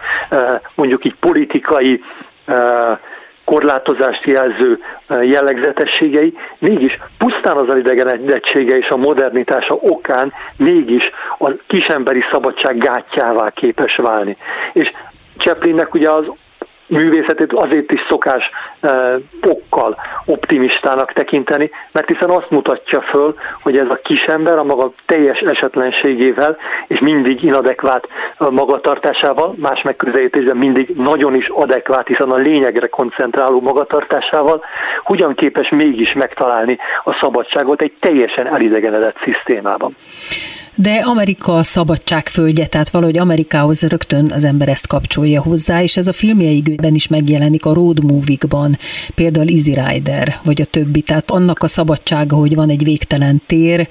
mondjuk 0.75 1.05
így 1.05 1.15
politikai 1.19 2.03
korlátozást 3.47 4.23
jelző 4.25 4.79
jellegzetességei, 5.07 6.37
mégis 6.59 6.99
pusztán 7.17 7.57
az 7.57 7.69
elidegenedettsége 7.69 8.77
és 8.77 8.89
a 8.89 8.97
modernitása 8.97 9.73
okán 9.73 10.33
mégis 10.57 11.03
a 11.39 11.51
kisemberi 11.67 12.23
szabadság 12.31 12.77
gátjává 12.77 13.49
képes 13.49 13.95
válni. 13.95 14.37
És 14.73 14.91
Chaplinnek 15.37 15.93
ugye 15.93 16.09
az 16.09 16.25
művészetét 16.87 17.53
azért 17.53 17.91
is 17.91 18.05
szokás 18.09 18.49
e, 18.79 19.15
okkal 19.47 19.97
optimistának 20.25 21.13
tekinteni, 21.13 21.71
mert 21.91 22.07
hiszen 22.07 22.29
azt 22.29 22.49
mutatja 22.49 23.01
föl, 23.01 23.35
hogy 23.61 23.77
ez 23.77 23.89
a 23.89 23.99
kisember 24.03 24.59
a 24.59 24.63
maga 24.63 24.91
teljes 25.05 25.39
esetlenségével 25.39 26.57
és 26.87 26.99
mindig 26.99 27.43
inadekvát 27.43 28.07
magatartásával, 28.37 29.55
más 29.57 29.81
megközelítésben 29.81 30.57
mindig 30.57 30.89
nagyon 30.95 31.35
is 31.35 31.47
adekvát, 31.49 32.07
hiszen 32.07 32.31
a 32.31 32.35
lényegre 32.35 32.87
koncentráló 32.87 33.61
magatartásával, 33.61 34.63
hogyan 35.03 35.33
képes 35.33 35.69
mégis 35.69 36.13
megtalálni 36.13 36.77
a 37.03 37.17
szabadságot 37.21 37.81
egy 37.81 37.93
teljesen 37.99 38.47
elidegenedett 38.47 39.17
szisztémában 39.23 39.95
de 40.77 40.93
Amerika 40.93 41.63
szabadságföldje, 41.63 42.67
tehát 42.67 42.89
valahogy 42.89 43.17
Amerikához 43.17 43.81
rögtön 43.81 44.31
az 44.31 44.43
ember 44.43 44.69
ezt 44.69 44.87
kapcsolja 44.87 45.41
hozzá, 45.41 45.81
és 45.81 45.97
ez 45.97 46.07
a 46.07 46.13
filmjeikben 46.13 46.95
is 46.95 47.07
megjelenik 47.07 47.65
a 47.65 47.73
road 47.73 48.03
movie-kban, 48.03 48.77
például 49.15 49.47
Easy 49.47 49.73
Rider, 49.73 50.39
vagy 50.43 50.61
a 50.61 50.65
többi, 50.65 51.01
tehát 51.01 51.31
annak 51.31 51.63
a 51.63 51.67
szabadsága, 51.67 52.35
hogy 52.35 52.55
van 52.55 52.69
egy 52.69 52.83
végtelen 52.83 53.41
tér, 53.45 53.87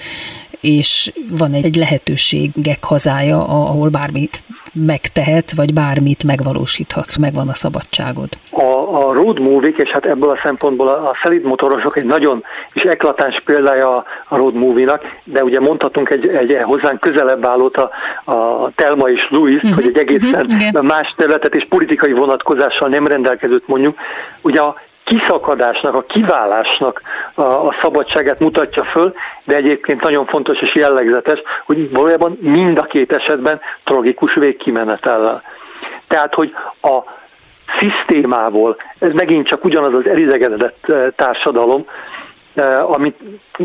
és 0.67 1.13
van 1.39 1.53
egy 1.53 1.75
lehetőségek 1.77 2.85
hazája, 2.85 3.45
ahol 3.47 3.89
bármit 3.89 4.43
megtehet, 4.73 5.53
vagy 5.53 5.73
bármit 5.75 6.25
megvalósíthatsz, 6.25 7.17
megvan 7.17 7.49
a 7.49 7.55
szabadságod. 7.55 8.29
A, 8.51 8.63
a 9.03 9.13
road 9.13 9.41
movie 9.41 9.75
és 9.77 9.91
hát 9.91 10.05
ebből 10.05 10.31
a 10.31 10.41
szempontból 10.43 10.89
a, 10.89 11.09
a 11.09 11.17
szelid 11.23 11.43
motorosok 11.43 11.97
egy 11.97 12.05
nagyon 12.05 12.45
és 12.73 12.83
eklatáns 12.83 13.43
példája 13.45 13.97
a, 13.97 14.05
a 14.29 14.37
road 14.37 14.55
movie-nak, 14.55 15.03
de 15.25 15.45
ugye 15.45 15.61
mondhatunk 15.61 16.11
egy, 16.11 16.27
egy 16.27 16.57
hozzánk 16.63 17.01
közelebb 17.01 17.47
állót 17.47 17.77
a, 17.77 17.91
a 18.33 18.71
Telma 18.75 19.09
és 19.09 19.27
Louis, 19.31 19.57
uh-huh, 19.57 19.75
hogy 19.75 19.87
egy 19.87 19.99
egészen 19.99 20.47
uh-huh, 20.49 20.83
más 20.83 21.15
területet 21.17 21.55
és 21.55 21.67
politikai 21.69 22.13
vonatkozással 22.13 22.89
nem 22.89 23.07
rendelkezőt 23.07 23.67
mondjuk. 23.67 23.97
Ugye 24.43 24.61
a 24.61 24.75
kiszakadásnak, 25.07 25.95
a 25.95 26.03
kiválásnak 26.03 27.03
a, 27.35 27.43
a 27.43 27.75
szabadságát 27.83 28.41
mutatja 28.41 28.85
föl, 28.85 29.15
de 29.45 29.57
egyébként 29.57 30.01
nagyon 30.01 30.27
fontos 30.27 30.61
és 30.61 30.75
jellegzetes, 30.75 31.43
hogy 31.67 31.91
valójában 31.91 32.39
mind 32.41 32.79
a 32.79 32.83
két 32.83 33.13
esetben 33.13 33.61
tragikus 33.85 34.35
végkimenetellel. 34.35 35.43
Tehát, 36.09 36.35
hogy 36.35 36.55
a 36.83 36.99
szisztémából, 37.79 38.77
ez 38.99 39.13
megint 39.13 39.47
csak 39.47 39.65
ugyanaz 39.65 39.95
az 39.95 40.09
elidegenedett 40.09 40.89
eh, 40.89 41.07
társadalom, 41.17 41.87
amit 42.87 43.17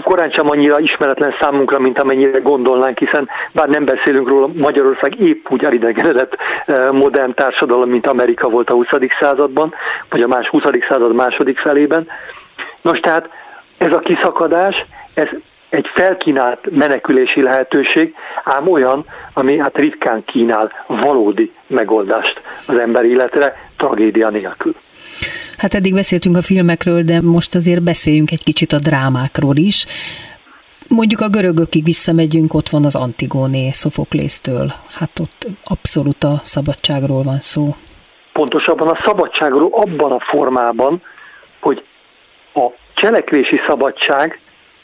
korán 0.03 0.31
sem 0.31 0.49
annyira 0.49 0.79
ismeretlen 0.79 1.35
számunkra, 1.39 1.79
mint 1.79 1.99
amennyire 1.99 2.39
gondolnánk, 2.39 2.97
hiszen 2.97 3.29
bár 3.51 3.67
nem 3.67 3.85
beszélünk 3.85 4.29
róla, 4.29 4.49
Magyarország 4.53 5.19
épp 5.19 5.45
úgy 5.49 5.63
elidegenedett 5.63 6.35
eh, 6.65 6.91
modern 6.91 7.33
társadalom, 7.33 7.89
mint 7.89 8.07
Amerika 8.07 8.49
volt 8.49 8.69
a 8.69 8.73
20. 8.73 8.87
században, 9.19 9.73
vagy 10.09 10.21
a 10.21 10.27
más 10.27 10.47
20. 10.47 10.63
század 10.89 11.13
második 11.13 11.59
felében. 11.59 12.07
Nos, 12.81 12.99
tehát 12.99 13.29
ez 13.77 13.91
a 13.91 13.99
kiszakadás, 13.99 14.85
ez 15.13 15.27
egy 15.69 15.87
felkínált 15.93 16.71
menekülési 16.71 17.41
lehetőség, 17.41 18.15
ám 18.43 18.67
olyan, 18.67 19.05
ami 19.33 19.57
hát 19.57 19.77
ritkán 19.77 20.23
kínál 20.25 20.71
valódi 20.87 21.51
megoldást 21.67 22.41
az 22.67 22.77
ember 22.77 23.05
életre, 23.05 23.55
tragédia 23.77 24.29
nélkül. 24.29 24.75
Hát 25.61 25.73
eddig 25.73 25.93
beszéltünk 25.93 26.37
a 26.37 26.41
filmekről, 26.41 27.01
de 27.01 27.21
most 27.21 27.55
azért 27.55 27.83
beszéljünk 27.83 28.31
egy 28.31 28.43
kicsit 28.43 28.71
a 28.71 28.79
drámákról 28.79 29.55
is. 29.55 29.85
Mondjuk 30.87 31.21
a 31.21 31.29
görögökig 31.29 31.83
visszamegyünk, 31.83 32.53
ott 32.53 32.69
van 32.69 32.85
az 32.85 32.95
Antigóné 32.95 33.71
Szofoklésztől. 33.71 34.73
Hát 34.97 35.19
ott 35.19 35.47
abszolút 35.63 36.23
a 36.23 36.39
szabadságról 36.43 37.23
van 37.23 37.39
szó. 37.39 37.75
Pontosabban 38.33 38.87
a 38.87 39.01
szabadságról 39.05 39.69
abban 39.73 40.11
a 40.11 40.19
formában, 40.19 41.01
hogy 41.59 41.83
a 42.53 42.65
cselekvési 42.93 43.59
szabadság, 43.67 44.39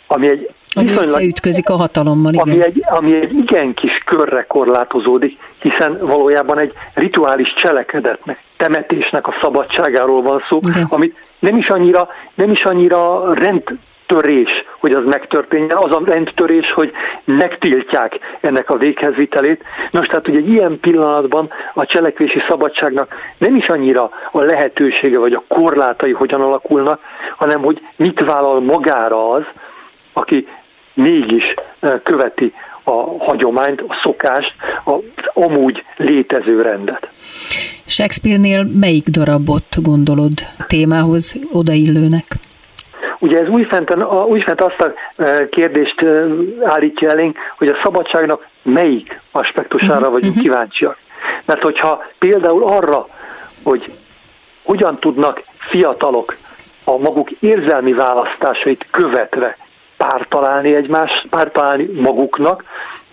ami 0.08 0.30
egy 0.30 0.50
ami 0.78 0.92
összeütközik 0.92 1.70
a 1.70 1.76
hatalommal, 1.76 2.34
igen. 2.34 2.50
Ami 2.50 2.64
egy, 2.64 2.84
ami 2.90 3.16
egy 3.16 3.34
igen 3.34 3.74
kis 3.74 4.02
körre 4.06 4.46
korlátozódik, 4.48 5.38
hiszen 5.60 5.98
valójában 6.02 6.62
egy 6.62 6.74
rituális 6.94 7.54
cselekedetnek, 7.54 8.40
temetésnek 8.58 9.28
a 9.28 9.36
szabadságáról 9.42 10.22
van 10.22 10.44
szó, 10.50 10.60
igen. 10.68 10.88
amit 10.90 11.16
nem 11.40 11.58
is 11.58 11.68
annyira, 11.68 12.08
nem 12.36 12.52
is 12.52 12.64
annyira 12.64 13.34
rend 13.34 13.64
törés, 14.08 14.50
hogy 14.80 14.92
az 14.92 15.04
megtörténjen, 15.06 15.78
az 15.78 15.96
a 15.96 16.02
rendtörés, 16.06 16.72
hogy 16.72 16.92
megtiltják 17.26 18.20
ennek 18.42 18.70
a 18.70 18.78
véghezvitelét. 18.78 19.64
Nos, 19.92 20.08
tehát, 20.08 20.26
hogy 20.26 20.36
egy 20.36 20.50
ilyen 20.50 20.80
pillanatban 20.80 21.50
a 21.74 21.86
cselekvési 21.86 22.40
szabadságnak 22.50 23.16
nem 23.38 23.56
is 23.56 23.68
annyira 23.68 24.10
a 24.32 24.42
lehetősége 24.42 25.18
vagy 25.18 25.34
a 25.34 25.44
korlátai 25.48 26.12
hogyan 26.12 26.42
alakulnak, 26.42 27.00
hanem 27.38 27.62
hogy 27.62 27.82
mit 27.96 28.20
vállal 28.20 28.62
magára 28.62 29.30
az, 29.30 29.44
aki 30.14 30.48
mégis 30.98 31.54
követi 32.04 32.54
a 32.84 33.24
hagyományt, 33.26 33.82
a 33.82 34.00
szokást, 34.04 34.54
az 34.84 35.02
amúgy 35.34 35.84
létező 35.96 36.62
rendet. 36.62 37.10
Shakespeare-nél 37.86 38.64
melyik 38.64 39.08
darabot 39.08 39.82
gondolod 39.82 40.34
témához 40.68 41.40
odaillőnek? 41.52 42.24
Ugye 43.20 43.40
ez 43.40 43.48
újfent, 43.48 43.96
újfent 44.28 44.62
azt 44.62 44.82
a 44.82 44.94
kérdést 45.50 46.06
állítja 46.64 47.10
elénk, 47.10 47.38
hogy 47.58 47.68
a 47.68 47.80
szabadságnak 47.84 48.48
melyik 48.64 49.20
aspektusára 49.32 49.94
uh-huh, 49.94 50.12
vagyunk 50.12 50.36
uh-huh. 50.36 50.44
kíváncsiak. 50.44 50.98
Mert 51.46 51.62
hogyha 51.62 52.04
például 52.20 52.64
arra, 52.64 53.08
hogy 53.64 53.92
hogyan 54.64 55.00
tudnak 55.00 55.42
fiatalok 55.58 56.36
a 56.84 56.98
maguk 56.98 57.32
érzelmi 57.32 57.94
választásait 57.94 58.86
követve 58.92 59.58
pár 59.98 60.28
találni 60.30 60.76
egymás, 60.76 61.26
pár 61.30 61.52
találni 61.52 61.90
maguknak, 62.02 62.64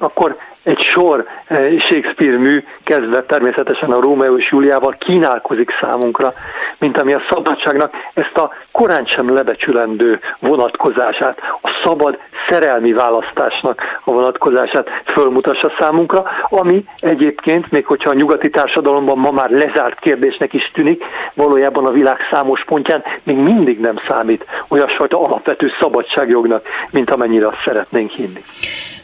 akkor 0.04 0.36
egy 0.64 0.80
sor 0.80 1.26
eh, 1.46 1.78
Shakespeare 1.78 2.38
mű, 2.38 2.64
kezdve 2.84 3.22
természetesen 3.22 3.90
a 3.90 4.00
Rómeó 4.00 4.36
és 4.36 4.50
Júliával 4.50 4.96
kínálkozik 4.98 5.70
számunkra, 5.80 6.32
mint 6.78 7.00
ami 7.00 7.12
a 7.12 7.22
szabadságnak 7.30 7.92
ezt 8.14 8.36
a 8.36 8.52
korán 8.72 9.06
sem 9.06 9.34
lebecsülendő 9.34 10.20
vonatkozását, 10.38 11.38
a 11.62 11.80
szabad 11.82 12.18
szerelmi 12.48 12.92
választásnak 12.92 13.82
a 14.04 14.12
vonatkozását 14.12 14.88
fölmutassa 15.04 15.72
számunkra, 15.78 16.24
ami 16.48 16.84
egyébként, 16.98 17.70
még 17.70 17.86
hogyha 17.86 18.10
a 18.10 18.14
nyugati 18.14 18.50
társadalomban 18.50 19.18
ma 19.18 19.30
már 19.30 19.50
lezárt 19.50 19.98
kérdésnek 19.98 20.52
is 20.52 20.70
tűnik, 20.74 21.04
valójában 21.34 21.86
a 21.86 21.92
világ 21.92 22.18
számos 22.30 22.64
pontján 22.64 23.02
még 23.22 23.36
mindig 23.36 23.80
nem 23.80 23.96
számít 24.08 24.44
olyasfajta 24.68 25.20
alapvető 25.22 25.72
szabadságjognak, 25.80 26.66
mint 26.90 27.10
amennyire 27.10 27.46
azt 27.46 27.62
szeretnénk 27.64 28.10
hinni. 28.10 28.40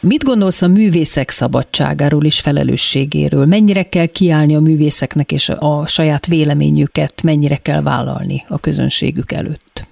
Mit 0.03 0.23
gondolsz 0.23 0.61
a 0.61 0.67
művészek 0.67 1.29
szabadságáról 1.29 2.23
és 2.23 2.39
felelősségéről? 2.39 3.45
Mennyire 3.45 3.83
kell 3.83 4.05
kiállni 4.05 4.55
a 4.55 4.59
művészeknek 4.59 5.31
és 5.31 5.49
a 5.49 5.87
saját 5.87 6.27
véleményüket, 6.27 7.23
mennyire 7.23 7.55
kell 7.55 7.81
vállalni 7.81 8.43
a 8.47 8.59
közönségük 8.59 9.31
előtt? 9.31 9.87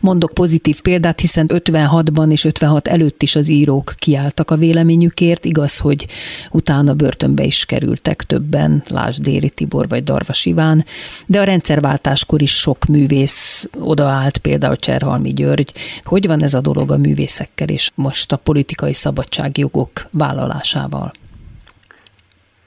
Mondok 0.00 0.30
pozitív 0.34 0.80
példát, 0.80 1.20
hiszen 1.20 1.46
56-ban 1.48 2.30
és 2.30 2.44
56 2.44 2.88
előtt 2.88 3.22
is 3.22 3.36
az 3.36 3.48
írók 3.48 3.92
kiálltak 3.96 4.50
a 4.50 4.56
véleményükért, 4.56 5.44
igaz, 5.44 5.78
hogy 5.78 6.06
utána 6.50 6.94
börtönbe 6.94 7.42
is 7.42 7.64
kerültek 7.64 8.22
többen, 8.22 8.82
Lásd 8.88 9.22
Déli 9.22 9.50
Tibor 9.50 9.88
vagy 9.88 10.04
Darvas 10.04 10.46
Iván, 10.46 10.84
de 11.26 11.40
a 11.40 11.44
rendszerváltáskor 11.44 12.42
is 12.42 12.58
sok 12.58 12.84
művész 12.84 13.68
odaállt, 13.80 14.38
például 14.38 14.76
Cserhalmi 14.76 15.30
György. 15.30 15.72
Hogy 16.04 16.26
van 16.26 16.42
ez 16.42 16.54
a 16.54 16.60
dolog 16.60 16.90
a 16.90 16.96
művészekkel 16.96 17.68
és 17.68 17.90
most 17.94 18.32
a 18.32 18.36
politikai 18.36 18.92
szabadságjogok 18.92 19.90
vállalásával? 20.10 21.10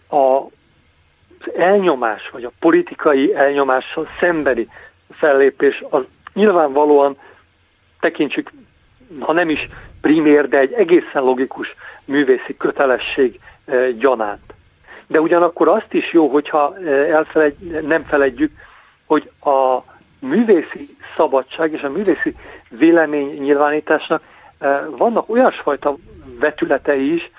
A 0.09 0.53
elnyomás, 1.57 2.29
vagy 2.31 2.43
a 2.43 2.51
politikai 2.59 3.33
elnyomással 3.35 4.07
szembeni 4.19 4.67
fellépés 5.09 5.83
az 5.89 6.03
nyilvánvalóan 6.35 7.17
tekintsük, 7.99 8.51
ha 9.19 9.33
nem 9.33 9.49
is 9.49 9.69
primér, 10.01 10.47
de 10.47 10.59
egy 10.59 10.73
egészen 10.73 11.23
logikus 11.23 11.75
művészi 12.05 12.57
kötelesség 12.57 13.39
e, 13.65 13.91
gyanánt. 13.91 14.53
De 15.07 15.21
ugyanakkor 15.21 15.69
azt 15.69 15.93
is 15.93 16.13
jó, 16.13 16.27
hogyha 16.27 16.75
e, 16.77 16.89
elfeled, 16.89 17.55
nem 17.87 18.03
feledjük, 18.03 18.51
hogy 19.05 19.31
a 19.43 19.79
művészi 20.19 20.95
szabadság 21.17 21.73
és 21.73 21.81
a 21.81 21.89
művészi 21.89 22.35
vélemény 22.69 23.41
nyilvánításnak 23.41 24.21
e, 24.59 24.85
vannak 24.89 25.29
olyasfajta 25.29 25.95
vetületei 26.39 27.13
is, 27.13 27.31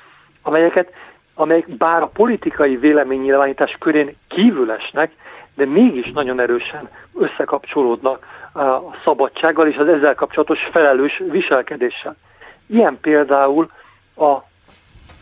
amelyeket, 0.42 0.92
amelyek 1.38 1.68
bár 1.76 2.02
a 2.02 2.10
politikai 2.12 2.76
véleménynyilvánítás 2.76 3.76
körén 3.80 4.16
kívül 4.28 4.70
esnek, 4.70 5.12
de 5.54 5.66
mégis 5.66 6.10
nagyon 6.12 6.40
erősen 6.40 6.88
összekapcsolódnak 7.14 8.26
a 8.54 8.96
szabadsággal 9.04 9.68
és 9.68 9.76
az 9.76 9.88
ezzel 9.88 10.14
kapcsolatos 10.14 10.58
felelős 10.72 11.22
viselkedéssel. 11.30 12.16
Ilyen 12.66 12.98
például 13.00 13.70
a 14.16 14.36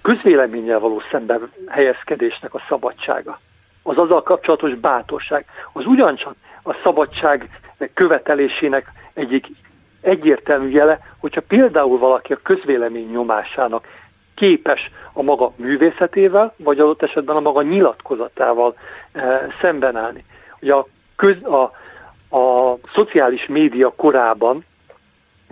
közvéleménnyel 0.03 0.79
való 0.79 1.03
szemben 1.11 1.51
helyezkedésnek 1.69 2.55
a 2.55 2.63
szabadsága, 2.69 3.39
az 3.83 3.97
azzal 3.97 4.23
kapcsolatos 4.23 4.75
bátorság, 4.75 5.45
az 5.73 5.87
ugyancsak 5.87 6.35
a 6.63 6.75
szabadság 6.85 7.61
követelésének 7.95 8.93
egyik 9.15 9.47
egyértelmű 10.01 10.69
jele, 10.69 10.99
hogyha 11.19 11.43
például 11.49 11.99
valaki 11.99 12.33
a 12.33 12.41
közvélemény 12.43 13.11
nyomásának 13.11 13.87
képes 14.35 14.91
a 15.13 15.23
maga 15.23 15.53
művészetével, 15.57 16.55
vagy 16.57 16.79
adott 16.79 17.03
esetben 17.03 17.37
a 17.37 17.41
maga 17.41 17.63
nyilatkozatával 17.63 18.75
e, 19.13 19.47
szemben 19.63 19.97
állni. 19.97 20.25
Ugye 20.61 20.75
a, 20.75 20.87
köz, 21.17 21.45
a, 21.45 21.63
a 22.37 22.77
szociális 22.95 23.47
média 23.47 23.93
korában, 23.97 24.65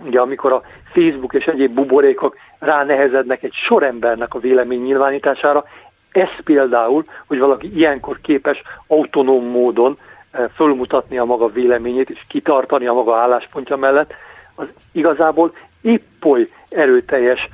ugye 0.05 0.19
amikor 0.19 0.53
a 0.53 0.61
Facebook 0.93 1.33
és 1.33 1.45
egyéb 1.45 1.73
buborékok 1.73 2.37
ránehezednek 2.59 3.43
egy 3.43 3.53
sor 3.53 3.83
embernek 3.83 4.33
a 4.33 4.39
vélemény 4.39 4.81
nyilvánítására, 4.81 5.63
ez 6.11 6.43
például, 6.43 7.05
hogy 7.27 7.39
valaki 7.39 7.77
ilyenkor 7.77 8.21
képes 8.21 8.61
autonóm 8.87 9.45
módon 9.45 9.97
e, 10.31 10.47
fölmutatni 10.47 11.17
a 11.17 11.25
maga 11.25 11.47
véleményét 11.47 12.09
és 12.09 12.25
kitartani 12.27 12.87
a 12.87 12.93
maga 12.93 13.15
álláspontja 13.15 13.75
mellett, 13.75 14.13
az 14.55 14.67
igazából 14.91 15.53
épp 15.81 16.25
oly 16.25 16.49
erőteljes 16.69 17.49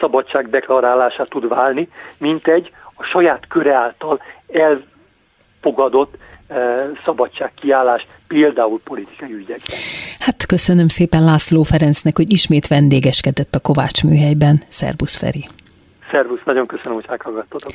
szabadság 0.00 0.50
deklarálását 0.50 1.28
tud 1.28 1.48
válni, 1.48 1.88
mint 2.18 2.48
egy 2.48 2.72
a 2.94 3.02
saját 3.02 3.46
köre 3.48 3.74
által 3.74 4.20
elfogadott 4.52 6.16
szabadságkiállás, 7.04 8.06
például 8.26 8.80
politikai 8.84 9.32
ügyekben. 9.32 9.78
Hát 10.18 10.46
köszönöm 10.46 10.88
szépen 10.88 11.24
László 11.24 11.62
Ferencnek, 11.62 12.16
hogy 12.16 12.32
ismét 12.32 12.66
vendégeskedett 12.66 13.54
a 13.54 13.60
Kovács 13.60 14.04
műhelyben. 14.04 14.62
Szerbusz 14.68 15.16
Feri! 15.16 15.48
Szervusz, 16.10 16.40
nagyon 16.44 16.66
köszönöm, 16.66 16.94
hogy 16.94 17.06
meghallgattatok. 17.08 17.70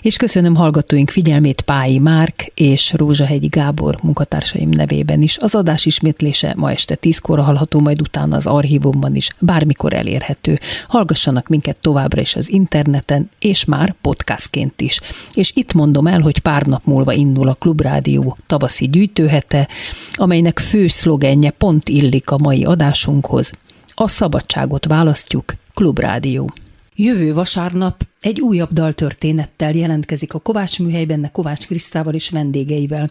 És 0.00 0.16
köszönöm 0.16 0.54
hallgatóink 0.54 1.10
figyelmét 1.10 1.60
Pályi 1.60 1.98
Márk 1.98 2.46
és 2.54 2.92
Rózsahegyi 2.92 3.46
Gábor 3.46 3.94
munkatársaim 4.02 4.68
nevében 4.68 5.22
is. 5.22 5.38
Az 5.38 5.54
adás 5.54 5.86
ismétlése 5.86 6.54
ma 6.56 6.70
este 6.70 6.94
tízkor 6.94 7.38
hallható, 7.38 7.80
majd 7.80 8.00
utána 8.00 8.36
az 8.36 8.46
archívumban 8.46 9.14
is, 9.14 9.28
bármikor 9.38 9.92
elérhető. 9.92 10.58
Hallgassanak 10.88 11.48
minket 11.48 11.80
továbbra 11.80 12.20
is 12.20 12.36
az 12.36 12.50
interneten, 12.50 13.30
és 13.38 13.64
már 13.64 13.94
podcastként 14.00 14.80
is. 14.80 15.00
És 15.34 15.52
itt 15.54 15.72
mondom 15.72 16.06
el, 16.06 16.20
hogy 16.20 16.38
pár 16.38 16.62
nap 16.62 16.84
múlva 16.84 17.12
indul 17.12 17.48
a 17.48 17.54
Klubrádió 17.54 18.36
tavaszi 18.46 18.88
gyűjtőhete, 18.88 19.68
amelynek 20.12 20.58
fő 20.58 20.88
szlogenje 20.88 21.50
pont 21.50 21.88
illik 21.88 22.30
a 22.30 22.38
mai 22.38 22.64
adásunkhoz. 22.64 23.52
A 23.94 24.08
szabadságot 24.08 24.86
választjuk, 24.86 25.54
Klubrádió. 25.74 26.50
Jövő 26.98 27.34
vasárnap 27.34 28.06
egy 28.20 28.40
újabb 28.40 28.72
daltörténettel 28.72 29.74
jelentkezik 29.74 30.34
a 30.34 30.38
Kovács 30.38 30.78
műhelyben, 30.78 31.28
Kovács 31.32 31.66
Krisztával 31.66 32.14
és 32.14 32.30
vendégeivel. 32.30 33.10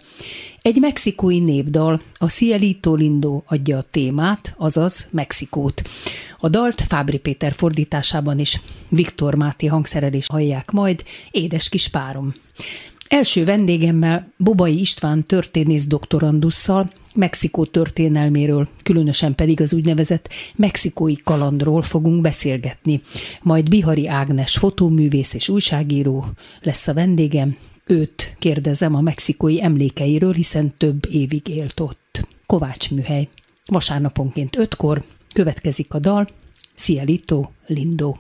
Egy 0.62 0.78
mexikói 0.80 1.40
népdal, 1.40 2.02
a 2.14 2.26
Cielito 2.26 2.96
Lindo 2.96 3.42
adja 3.46 3.78
a 3.78 3.86
témát, 3.92 4.56
azaz 4.58 5.08
Mexikót. 5.12 5.82
A 6.40 6.50
dalt 6.50 6.82
Fábri 6.82 7.18
Péter 7.18 7.54
fordításában 7.54 8.40
is 8.40 8.62
Viktor 8.90 9.36
Máté 9.36 9.68
hangszerelés 9.68 10.26
hallják 10.28 10.72
majd, 10.72 11.04
édes 11.32 11.70
kis 11.70 11.88
párom. 11.88 12.34
Első 13.08 13.46
vendégemmel 13.46 14.32
Bobai 14.38 14.80
István 14.80 15.24
történész 15.24 15.88
doktorandusszal 15.88 16.90
Mexikó 17.16 17.66
történelméről, 17.66 18.68
különösen 18.84 19.36
pedig 19.36 19.62
az 19.62 19.74
úgynevezett 19.74 20.30
mexikói 20.56 21.16
kalandról 21.24 21.82
fogunk 21.82 22.22
beszélgetni. 22.22 23.02
Majd 23.42 23.70
Bihari 23.70 24.08
Ágnes 24.08 24.58
fotóművész 24.58 25.34
és 25.34 25.50
újságíró 25.50 26.26
lesz 26.62 26.88
a 26.88 26.94
vendégem. 26.94 27.58
Őt 27.86 28.36
kérdezem 28.40 28.96
a 28.96 29.02
mexikói 29.02 29.64
emlékeiről, 29.64 30.34
hiszen 30.34 30.74
több 30.78 31.06
évig 31.12 31.48
élt 31.48 31.80
ott. 31.80 32.28
Kovács 32.46 32.92
műhely. 32.92 33.28
Vasárnaponként 33.66 34.58
ötkor 34.58 35.04
következik 35.34 35.94
a 35.94 36.00
dal 36.00 36.30
Cielito 36.76 37.50
Lindo. 37.68 38.14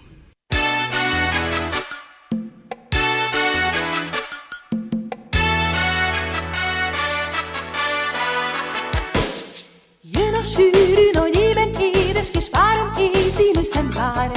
Vár. 14.15 14.31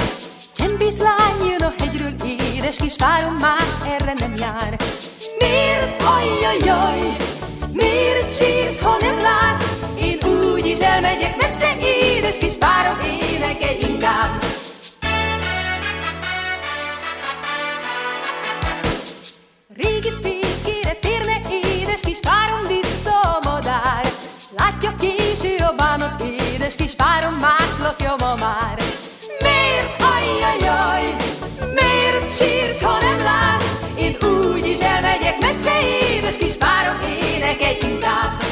Csempész 0.55 0.97
lány 0.97 1.49
jön 1.49 1.61
a 1.61 1.73
hegyről, 1.77 2.13
édes 2.55 2.75
kis 2.75 2.95
párom 2.95 3.35
más 3.35 3.69
erre 3.99 4.13
nem 4.13 4.35
jár. 4.35 4.77
Miért, 5.39 6.01
ajjajjaj, 6.01 7.15
miért 7.71 8.37
sírsz, 8.37 8.81
ha 8.81 8.97
nem 8.99 9.19
látsz? 9.19 9.65
Én 10.01 10.17
úgy 10.23 10.65
is 10.65 10.79
elmegyek 10.79 11.37
messze, 11.37 11.75
édes 11.81 12.37
kis 12.37 12.53
párom, 12.53 12.97
énekelj 12.99 13.77
inkább. 13.79 14.43
Régi 19.75 20.13
fészkére 20.21 20.93
térne, 20.93 21.39
édes 21.63 21.99
kis 22.01 22.19
párom, 22.19 22.67
vissza 22.67 23.21
a 23.21 23.39
madár. 23.49 24.11
Látja 24.57 24.95
késő 24.99 25.55
a 25.63 25.73
bánat, 25.77 26.21
édes 26.21 26.75
kis 26.75 26.91
párom, 26.91 27.33
más 27.33 27.77
lakja 27.81 28.15
ma 28.19 28.35
már. 28.35 28.78
Édes 36.29 36.37
kis 36.37 36.57
párom, 36.57 36.97
énekelj 37.01 37.77
inkább. 37.81 38.48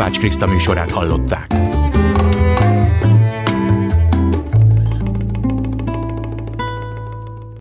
Kovács 0.00 0.18
Kriszta 0.18 0.46
műsorát 0.46 0.90
hallották. 0.90 1.49